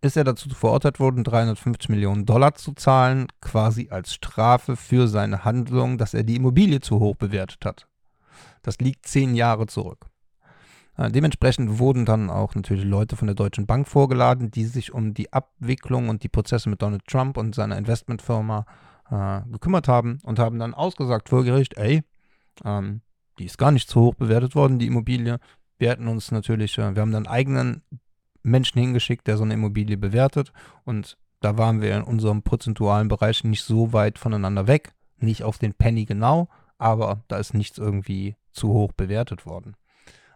ist 0.05 0.17
er 0.17 0.23
dazu 0.23 0.49
verurteilt 0.49 0.99
worden, 0.99 1.23
350 1.23 1.89
Millionen 1.89 2.25
Dollar 2.25 2.55
zu 2.55 2.73
zahlen, 2.73 3.27
quasi 3.41 3.89
als 3.89 4.13
Strafe 4.13 4.75
für 4.75 5.07
seine 5.07 5.43
Handlung, 5.43 5.97
dass 5.97 6.13
er 6.13 6.23
die 6.23 6.35
Immobilie 6.35 6.79
zu 6.79 6.99
hoch 6.99 7.15
bewertet 7.15 7.65
hat. 7.65 7.87
Das 8.61 8.79
liegt 8.79 9.07
zehn 9.07 9.35
Jahre 9.35 9.67
zurück. 9.67 10.07
Äh, 10.97 11.11
dementsprechend 11.11 11.79
wurden 11.79 12.05
dann 12.05 12.29
auch 12.29 12.55
natürlich 12.55 12.85
Leute 12.85 13.15
von 13.15 13.27
der 13.27 13.35
Deutschen 13.35 13.65
Bank 13.65 13.87
vorgeladen, 13.87 14.51
die 14.51 14.65
sich 14.65 14.93
um 14.93 15.13
die 15.13 15.31
Abwicklung 15.33 16.09
und 16.09 16.23
die 16.23 16.29
Prozesse 16.29 16.69
mit 16.69 16.81
Donald 16.81 17.05
Trump 17.05 17.37
und 17.37 17.53
seiner 17.53 17.77
Investmentfirma 17.77 18.65
äh, 19.11 19.41
gekümmert 19.51 19.87
haben 19.87 20.19
und 20.23 20.39
haben 20.39 20.59
dann 20.59 20.73
ausgesagt 20.73 21.29
vor 21.29 21.43
Gericht, 21.43 21.77
ey, 21.77 22.03
ähm, 22.63 23.01
die 23.39 23.45
ist 23.45 23.57
gar 23.57 23.71
nicht 23.71 23.89
zu 23.89 24.01
hoch 24.01 24.15
bewertet 24.15 24.55
worden, 24.55 24.79
die 24.79 24.87
Immobilie. 24.87 25.39
Wir 25.77 25.89
hätten 25.89 26.07
uns 26.07 26.31
natürlich, 26.31 26.77
äh, 26.77 26.95
wir 26.95 27.01
haben 27.01 27.11
dann 27.11 27.27
eigenen 27.27 27.83
Menschen 28.45 28.79
hingeschickt, 28.79 29.27
der 29.27 29.37
so 29.37 29.43
eine 29.43 29.55
Immobilie 29.55 29.97
bewertet. 29.97 30.53
Und 30.83 31.17
da 31.41 31.57
waren 31.57 31.81
wir 31.81 31.95
in 31.95 32.03
unserem 32.03 32.41
prozentualen 32.43 33.07
Bereich 33.07 33.43
nicht 33.43 33.63
so 33.63 33.93
weit 33.93 34.19
voneinander 34.19 34.67
weg. 34.67 34.93
Nicht 35.17 35.43
auf 35.43 35.57
den 35.57 35.73
Penny 35.73 36.05
genau, 36.05 36.49
aber 36.77 37.23
da 37.27 37.37
ist 37.37 37.53
nichts 37.53 37.77
irgendwie 37.77 38.35
zu 38.51 38.69
hoch 38.69 38.91
bewertet 38.91 39.45
worden. 39.45 39.75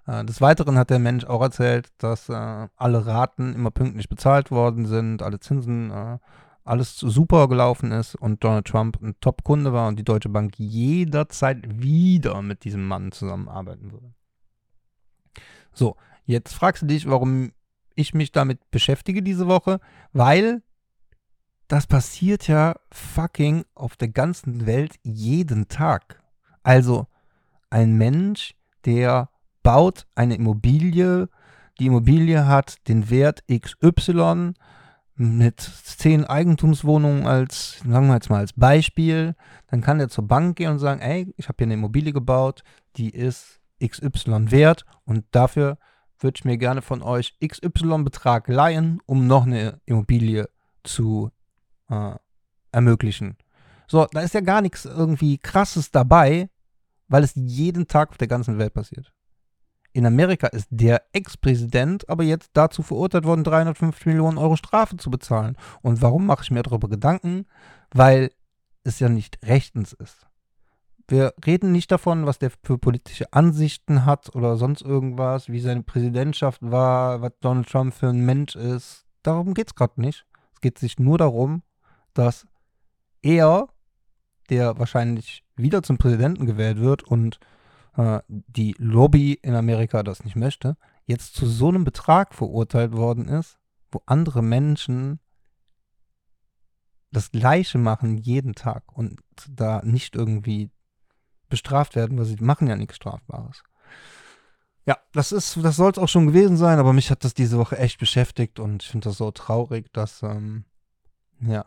Äh, 0.08 0.26
des 0.26 0.42
Weiteren 0.42 0.78
hat 0.78 0.90
der 0.90 1.00
Mensch 1.00 1.26
auch 1.26 1.42
erzählt, 1.42 1.90
dass 1.98 2.30
äh, 2.30 2.68
alle 2.76 3.06
Raten 3.06 3.54
immer 3.54 3.72
pünktlich 3.72 4.10
bezahlt 4.10 4.52
worden 4.52 4.86
sind, 4.86 5.22
alle 5.22 5.40
Zinsen, 5.40 5.92
äh, 5.92 6.18
alles 6.64 6.98
super 6.98 7.48
gelaufen 7.48 7.92
ist 7.92 8.16
und 8.16 8.44
Donald 8.44 8.66
Trump 8.66 9.02
ein 9.02 9.16
Top-Kunde 9.22 9.74
war 9.74 9.88
und 9.88 9.98
die 9.98 10.04
Deutsche 10.04 10.30
Bank 10.30 10.54
jederzeit 10.58 11.82
wieder 11.82 12.42
mit 12.42 12.64
diesem 12.64 12.88
Mann 12.88 13.12
zusammenarbeiten 13.12 13.92
würde. 13.92 14.14
So, 15.74 15.96
jetzt 16.26 16.54
fragst 16.54 16.84
du 16.84 16.86
dich, 16.86 17.10
warum 17.10 17.52
ich 18.00 18.14
mich 18.14 18.32
damit 18.32 18.72
beschäftige 18.72 19.22
diese 19.22 19.48
Woche, 19.48 19.80
weil 20.14 20.62
das 21.68 21.86
passiert 21.86 22.48
ja 22.48 22.76
fucking 22.92 23.66
auf 23.76 23.96
der 23.96 24.08
ganzen 24.08 24.66
Welt 24.66 24.96
jeden 25.04 25.68
Tag. 25.68 26.22
Also 26.64 27.08
ein 27.70 27.98
Mensch, 27.98 28.56
der 28.86 29.30
baut 29.62 30.08
eine 30.16 30.36
Immobilie. 30.36 31.30
Die 31.78 31.86
Immobilie 31.86 32.48
hat 32.48 32.88
den 32.88 33.10
Wert 33.10 33.44
XY 33.48 34.54
mit 35.16 35.60
zehn 35.60 36.26
Eigentumswohnungen 36.26 37.28
als, 37.28 37.80
sagen 37.86 38.08
wir 38.08 38.16
jetzt 38.16 38.30
mal 38.30 38.40
als 38.40 38.54
Beispiel. 38.54 39.36
Dann 39.68 39.82
kann 39.82 40.00
er 40.00 40.10
zur 40.10 40.28
Bank 40.28 40.56
gehen 40.56 40.72
und 40.72 40.80
sagen, 40.80 41.02
ey, 41.02 41.32
ich 41.38 41.50
habe 41.50 41.58
hier 41.60 41.68
eine 41.68 41.74
Immobilie 41.76 42.14
gebaut, 42.14 42.64
die 42.96 43.10
ist 43.10 43.60
XY 43.86 44.52
wert 44.52 44.86
und 45.06 45.26
dafür 45.32 45.78
würde 46.20 46.38
ich 46.38 46.46
mir 46.46 46.58
gerne 46.58 46.82
von 46.82 47.02
euch 47.02 47.38
XY-Betrag 47.46 48.48
leihen, 48.48 49.02
um 49.06 49.28
noch 49.28 49.46
eine 49.46 49.80
Immobilie 49.86 50.50
zu 50.84 51.32
äh, 51.90 52.16
ermöglichen. 52.72 53.38
So, 53.88 54.06
da 54.12 54.22
ist 54.22 54.34
ja 54.34 54.42
gar 54.42 54.62
nichts 54.62 54.86
irgendwie 54.86 55.38
krasses 55.38 55.92
dabei, 55.92 56.50
weil 57.08 57.24
es 57.24 57.34
jeden 57.36 57.88
Tag 57.88 58.10
auf 58.10 58.18
der 58.18 58.28
ganzen 58.28 58.60
Welt 58.60 58.74
passiert. 58.74 59.12
In 59.92 60.06
Amerika 60.06 60.48
ist 60.48 60.68
der 60.70 61.02
Ex-Präsident 61.14 62.08
aber 62.08 62.24
jetzt 62.24 62.52
dazu 62.54 62.84
verurteilt 62.84 63.26
worden, 63.26 63.44
350 63.44 64.06
Millionen 64.06 64.38
Euro 64.38 64.56
Strafe 64.56 64.98
zu 64.98 65.10
bezahlen. 65.10 65.58
Und 65.82 66.02
warum 66.02 66.28
mache 66.28 66.44
ich 66.44 66.52
mir 66.52 66.62
darüber 66.62 66.88
Gedanken? 66.88 67.48
Weil 67.92 68.32
es 68.84 69.00
ja 69.00 69.10
nicht 69.10 69.40
rechtens 69.44 69.94
ist. 69.94 70.29
Wir 71.10 71.34
reden 71.44 71.72
nicht 71.72 71.92
davon, 71.92 72.28
was 72.28 72.38
der 72.38 72.52
für 72.64 72.78
politische 72.78 73.34
Ansichten 73.34 74.06
hat 74.06 74.36
oder 74.36 74.58
sonst 74.58 74.84
irgendwas, 74.84 75.50
wie 75.50 75.60
seine 75.60 75.82
Präsidentschaft 75.82 76.62
war, 76.62 77.24
was 77.24 77.32
Donald 77.40 77.68
Trump 77.68 77.96
für 77.96 78.10
ein 78.10 78.24
Mensch 78.24 78.56
ist. 78.56 79.08
Darum 79.24 79.56
geht 79.56 79.70
es 79.70 79.76
gerade 79.76 80.00
nicht. 80.00 80.28
Es 80.54 80.62
geht 80.62 80.78
sich 80.78 81.00
nur 81.00 81.18
darum, 81.18 81.64
dass 82.14 82.46
er, 83.24 83.70
der 84.52 84.78
wahrscheinlich 84.78 85.44
wieder 85.56 85.82
zum 85.82 85.98
Präsidenten 85.98 86.46
gewählt 86.46 86.80
wird 86.80 87.02
und 87.02 87.40
äh, 87.98 88.20
die 88.28 88.76
Lobby 88.78 89.34
in 89.34 89.56
Amerika 89.56 90.04
das 90.04 90.24
nicht 90.24 90.36
möchte, 90.36 90.78
jetzt 91.06 91.36
zu 91.36 91.48
so 91.48 91.70
einem 91.70 91.86
Betrag 91.86 92.36
verurteilt 92.36 92.94
worden 92.94 93.28
ist, 93.28 93.58
wo 93.92 94.04
andere 94.06 94.44
Menschen 94.44 95.20
das 97.12 97.32
Gleiche 97.32 97.80
machen 97.80 98.16
jeden 98.20 98.54
Tag 98.54 98.84
und 98.96 99.20
da 99.50 99.82
nicht 99.84 100.16
irgendwie 100.16 100.70
bestraft 101.50 101.96
werden, 101.96 102.18
weil 102.18 102.26
sie 102.26 102.38
machen 102.40 102.68
ja 102.68 102.76
nichts 102.76 102.96
Strafbares. 102.96 103.64
Ja, 104.86 104.98
das 105.14 105.32
ist, 105.32 105.64
das 105.64 105.76
soll 105.76 105.92
es 105.92 105.98
auch 105.98 106.08
schon 106.08 106.28
gewesen 106.28 106.58
sein, 106.58 106.80
aber 106.80 106.94
mich 106.94 107.12
hat 107.12 107.24
das 107.24 107.34
diese 107.34 107.58
Woche 107.58 107.78
echt 107.78 108.00
beschäftigt 108.00 108.60
und 108.60 108.84
ich 108.84 108.90
finde 108.90 109.10
das 109.10 109.18
so 109.18 109.30
traurig, 109.32 109.92
dass, 109.94 110.24
ähm, 110.24 110.66
ja, 111.42 111.66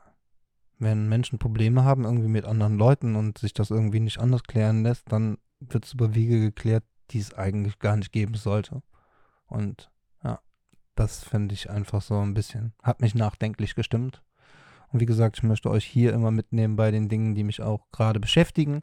wenn 0.78 1.08
Menschen 1.08 1.38
Probleme 1.38 1.84
haben 1.84 2.04
irgendwie 2.04 2.28
mit 2.28 2.44
anderen 2.44 2.76
Leuten 2.76 3.14
und 3.14 3.38
sich 3.38 3.54
das 3.54 3.70
irgendwie 3.70 4.00
nicht 4.00 4.18
anders 4.18 4.42
klären 4.42 4.82
lässt, 4.82 5.12
dann 5.12 5.38
wird 5.60 5.84
es 5.84 5.92
über 5.92 6.16
Wege 6.16 6.40
geklärt, 6.40 6.82
die 7.10 7.20
es 7.20 7.34
eigentlich 7.34 7.78
gar 7.78 7.96
nicht 7.96 8.10
geben 8.10 8.34
sollte. 8.34 8.82
Und 9.46 9.90
ja, 10.24 10.40
das 10.96 11.22
finde 11.22 11.54
ich 11.54 11.70
einfach 11.70 12.02
so 12.02 12.18
ein 12.18 12.34
bisschen, 12.34 12.72
hat 12.82 13.00
mich 13.00 13.14
nachdenklich 13.14 13.76
gestimmt. 13.76 14.22
Und 14.88 14.98
wie 14.98 15.06
gesagt, 15.06 15.36
ich 15.36 15.42
möchte 15.44 15.70
euch 15.70 15.84
hier 15.84 16.12
immer 16.12 16.32
mitnehmen 16.32 16.74
bei 16.74 16.90
den 16.90 17.08
Dingen, 17.08 17.36
die 17.36 17.44
mich 17.44 17.62
auch 17.62 17.86
gerade 17.92 18.18
beschäftigen 18.18 18.82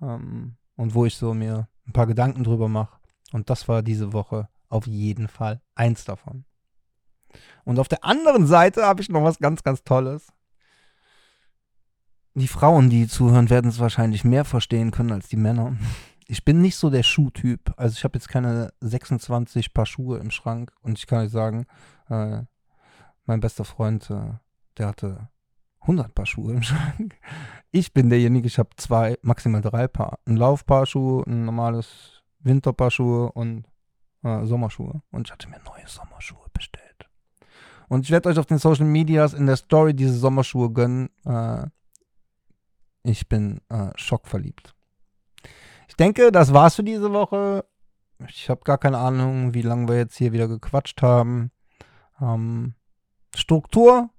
ähm, 0.00 0.56
und 0.76 0.94
wo 0.94 1.06
ich 1.06 1.16
so 1.16 1.34
mir 1.34 1.68
ein 1.86 1.92
paar 1.92 2.06
Gedanken 2.06 2.44
drüber 2.44 2.68
mache. 2.68 2.98
Und 3.32 3.50
das 3.50 3.68
war 3.68 3.82
diese 3.82 4.12
Woche 4.12 4.48
auf 4.68 4.86
jeden 4.86 5.28
Fall 5.28 5.60
eins 5.74 6.04
davon. 6.04 6.44
Und 7.64 7.78
auf 7.78 7.88
der 7.88 8.04
anderen 8.04 8.46
Seite 8.46 8.84
habe 8.84 9.02
ich 9.02 9.08
noch 9.08 9.22
was 9.22 9.38
ganz, 9.38 9.62
ganz 9.62 9.82
Tolles. 9.84 10.32
Die 12.34 12.48
Frauen, 12.48 12.90
die 12.90 13.08
zuhören, 13.08 13.50
werden 13.50 13.70
es 13.70 13.78
wahrscheinlich 13.78 14.24
mehr 14.24 14.44
verstehen 14.44 14.90
können 14.90 15.12
als 15.12 15.28
die 15.28 15.36
Männer 15.36 15.76
ich 16.28 16.44
bin 16.44 16.60
nicht 16.60 16.76
so 16.76 16.90
der 16.90 17.02
Schuhtyp. 17.02 17.72
Also 17.76 17.94
ich 17.94 18.04
habe 18.04 18.18
jetzt 18.18 18.28
keine 18.28 18.72
26 18.80 19.72
Paar 19.72 19.86
Schuhe 19.86 20.18
im 20.18 20.30
Schrank 20.30 20.72
und 20.82 20.98
ich 20.98 21.06
kann 21.06 21.24
euch 21.24 21.30
sagen, 21.30 21.66
äh, 22.08 22.42
mein 23.24 23.40
bester 23.40 23.64
Freund, 23.64 24.10
äh, 24.10 24.34
der 24.76 24.88
hatte 24.88 25.28
100 25.86 26.14
Paar 26.14 26.26
Schuhe 26.26 26.52
im 26.52 26.62
Schrank. 26.62 27.16
Ich 27.70 27.92
bin 27.92 28.10
derjenige, 28.10 28.46
ich 28.46 28.58
habe 28.58 28.70
zwei, 28.76 29.18
maximal 29.22 29.60
drei 29.60 29.86
Paar. 29.86 30.18
Ein 30.26 30.36
Laufpaar 30.36 30.86
Schuhe, 30.86 31.24
ein 31.26 31.44
normales 31.44 32.22
Winterpaar 32.40 32.90
Schuhe 32.90 33.30
und 33.32 33.64
äh, 34.22 34.44
Sommerschuhe. 34.44 35.02
Und 35.10 35.28
ich 35.28 35.32
hatte 35.32 35.48
mir 35.48 35.60
neue 35.64 35.86
Sommerschuhe 35.86 36.46
bestellt. 36.52 37.08
Und 37.88 38.04
ich 38.04 38.10
werde 38.10 38.28
euch 38.28 38.38
auf 38.38 38.46
den 38.46 38.58
Social 38.58 38.86
Medias 38.86 39.32
in 39.32 39.46
der 39.46 39.56
Story 39.56 39.94
diese 39.94 40.14
Sommerschuhe 40.14 40.70
gönnen. 40.70 41.08
Äh, 41.24 41.66
ich 43.04 43.28
bin 43.28 43.60
äh, 43.68 43.90
schockverliebt. 43.94 44.74
Ich 45.88 45.94
denke, 45.96 46.32
das 46.32 46.52
war's 46.52 46.74
für 46.74 46.82
diese 46.82 47.12
Woche. 47.12 47.64
Ich 48.28 48.50
habe 48.50 48.62
gar 48.64 48.78
keine 48.78 48.98
Ahnung, 48.98 49.54
wie 49.54 49.62
lange 49.62 49.88
wir 49.88 49.96
jetzt 49.96 50.16
hier 50.16 50.32
wieder 50.32 50.48
gequatscht 50.48 51.02
haben. 51.02 51.52
Ähm, 52.20 52.74
Struktur 53.34 54.10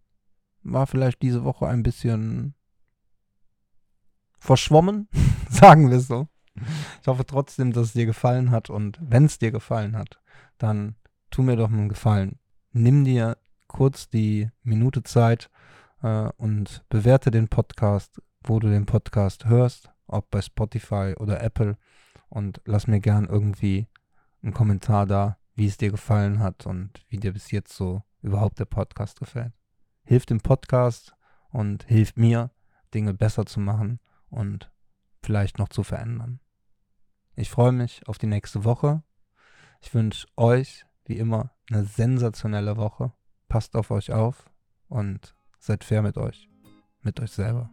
war 0.73 0.87
vielleicht 0.87 1.21
diese 1.21 1.43
Woche 1.43 1.67
ein 1.67 1.83
bisschen 1.83 2.53
verschwommen, 4.39 5.07
sagen 5.49 5.89
wir 5.89 5.99
so. 5.99 6.27
Ich 7.01 7.07
hoffe 7.07 7.25
trotzdem, 7.25 7.71
dass 7.71 7.87
es 7.87 7.93
dir 7.93 8.05
gefallen 8.05 8.51
hat 8.51 8.69
und 8.69 8.97
wenn 9.01 9.25
es 9.25 9.37
dir 9.37 9.51
gefallen 9.51 9.95
hat, 9.95 10.19
dann 10.57 10.95
tu 11.29 11.43
mir 11.43 11.55
doch 11.55 11.69
einen 11.69 11.89
Gefallen. 11.89 12.39
Nimm 12.71 13.05
dir 13.05 13.37
kurz 13.67 14.09
die 14.09 14.49
Minute 14.63 15.03
Zeit 15.03 15.49
äh, 16.01 16.29
und 16.37 16.83
bewerte 16.89 17.29
den 17.29 17.47
Podcast, 17.47 18.21
wo 18.43 18.59
du 18.59 18.69
den 18.69 18.85
Podcast 18.85 19.45
hörst 19.45 19.91
ob 20.07 20.31
bei 20.31 20.41
Spotify 20.41 21.13
oder 21.17 21.41
Apple. 21.41 21.77
Und 22.29 22.61
lass 22.65 22.87
mir 22.87 22.99
gern 22.99 23.25
irgendwie 23.25 23.87
einen 24.41 24.53
Kommentar 24.53 25.05
da, 25.05 25.37
wie 25.55 25.67
es 25.67 25.77
dir 25.77 25.91
gefallen 25.91 26.39
hat 26.39 26.65
und 26.65 27.05
wie 27.09 27.17
dir 27.17 27.33
bis 27.33 27.51
jetzt 27.51 27.73
so 27.73 28.03
überhaupt 28.21 28.59
der 28.59 28.65
Podcast 28.65 29.19
gefällt. 29.19 29.53
Hilft 30.07 30.29
dem 30.29 30.39
Podcast 30.39 31.17
und 31.49 31.83
hilft 31.83 32.15
mir, 32.15 32.49
Dinge 32.93 33.13
besser 33.13 33.45
zu 33.45 33.59
machen 33.59 33.99
und 34.29 34.71
vielleicht 35.21 35.59
noch 35.59 35.67
zu 35.67 35.83
verändern. 35.83 36.39
Ich 37.35 37.49
freue 37.49 37.73
mich 37.73 38.07
auf 38.07 38.17
die 38.17 38.25
nächste 38.25 38.63
Woche. 38.63 39.03
Ich 39.81 39.93
wünsche 39.93 40.25
euch, 40.37 40.85
wie 41.03 41.17
immer, 41.17 41.51
eine 41.69 41.83
sensationelle 41.83 42.77
Woche. 42.77 43.11
Passt 43.49 43.75
auf 43.75 43.91
euch 43.91 44.13
auf 44.13 44.49
und 44.87 45.35
seid 45.59 45.83
fair 45.83 46.01
mit 46.01 46.17
euch, 46.17 46.49
mit 47.01 47.19
euch 47.19 47.31
selber. 47.31 47.69